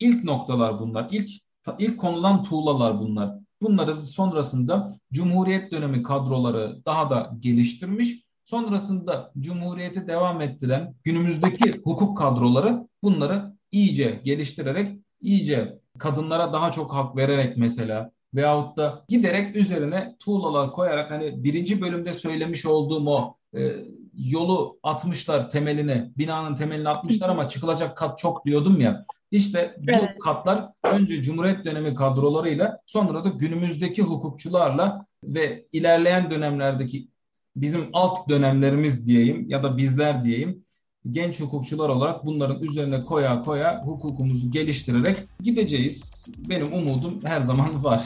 ilk 0.00 0.24
noktalar 0.24 0.80
bunlar. 0.80 1.08
İlk 1.10 1.30
ilk 1.78 2.00
konulan 2.00 2.42
tuğlalar 2.42 3.00
bunlar. 3.00 3.34
Bunları 3.62 3.94
sonrasında 3.94 4.98
Cumhuriyet 5.12 5.72
dönemi 5.72 6.02
kadroları 6.02 6.82
daha 6.86 7.10
da 7.10 7.32
geliştirmiş. 7.40 8.24
Sonrasında 8.44 9.32
Cumhuriyeti 9.38 10.08
devam 10.08 10.40
ettiren 10.40 10.94
günümüzdeki 11.04 11.72
hukuk 11.84 12.18
kadroları 12.18 12.88
bunları 13.02 13.56
iyice 13.72 14.20
geliştirerek, 14.24 14.98
iyice 15.20 15.81
kadınlara 16.02 16.52
daha 16.52 16.70
çok 16.70 16.94
hak 16.94 17.16
vererek 17.16 17.56
mesela 17.56 18.10
veyahut 18.34 18.76
da 18.76 19.04
giderek 19.08 19.56
üzerine 19.56 20.16
tuğlalar 20.20 20.72
koyarak 20.72 21.10
hani 21.10 21.44
birinci 21.44 21.80
bölümde 21.80 22.12
söylemiş 22.12 22.66
olduğum 22.66 23.10
o 23.10 23.36
e, 23.56 23.72
yolu 24.14 24.78
atmışlar 24.82 25.50
temeline, 25.50 26.10
binanın 26.18 26.54
temelini 26.54 26.88
atmışlar 26.88 27.28
ama 27.28 27.48
çıkılacak 27.48 27.96
kat 27.96 28.18
çok 28.18 28.46
diyordum 28.46 28.80
ya. 28.80 29.04
İşte 29.30 29.76
bu 29.78 29.90
evet. 29.90 30.18
katlar 30.18 30.68
önce 30.84 31.22
Cumhuriyet 31.22 31.64
dönemi 31.64 31.94
kadrolarıyla 31.94 32.78
sonra 32.86 33.24
da 33.24 33.28
günümüzdeki 33.28 34.02
hukukçularla 34.02 35.06
ve 35.24 35.66
ilerleyen 35.72 36.30
dönemlerdeki 36.30 37.08
bizim 37.56 37.88
alt 37.92 38.28
dönemlerimiz 38.28 39.06
diyeyim 39.06 39.48
ya 39.48 39.62
da 39.62 39.76
bizler 39.76 40.24
diyeyim 40.24 40.64
genç 41.10 41.40
hukukçular 41.40 41.88
olarak 41.88 42.26
bunların 42.26 42.60
üzerine 42.60 43.04
koya 43.04 43.40
koya 43.42 43.82
hukukumuzu 43.84 44.50
geliştirerek 44.50 45.18
gideceğiz. 45.40 46.26
Benim 46.48 46.72
umudum 46.72 47.20
her 47.24 47.40
zaman 47.40 47.84
var. 47.84 48.02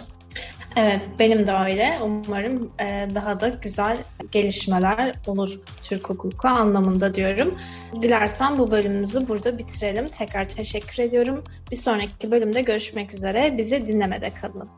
Evet, 0.76 1.08
benim 1.18 1.46
de 1.46 1.52
öyle. 1.52 1.98
Umarım 2.02 2.70
e, 2.80 3.08
daha 3.14 3.40
da 3.40 3.48
güzel 3.48 3.98
gelişmeler 4.32 5.14
olur 5.26 5.60
Türk 5.82 6.10
hukuku 6.10 6.48
anlamında 6.48 7.14
diyorum. 7.14 7.54
Dilersen 8.02 8.58
bu 8.58 8.70
bölümümüzü 8.70 9.28
burada 9.28 9.58
bitirelim. 9.58 10.08
Tekrar 10.08 10.48
teşekkür 10.48 11.02
ediyorum. 11.02 11.44
Bir 11.70 11.76
sonraki 11.76 12.30
bölümde 12.30 12.62
görüşmek 12.62 13.14
üzere. 13.14 13.54
Bizi 13.58 13.86
dinlemede 13.86 14.30
kalın. 14.30 14.68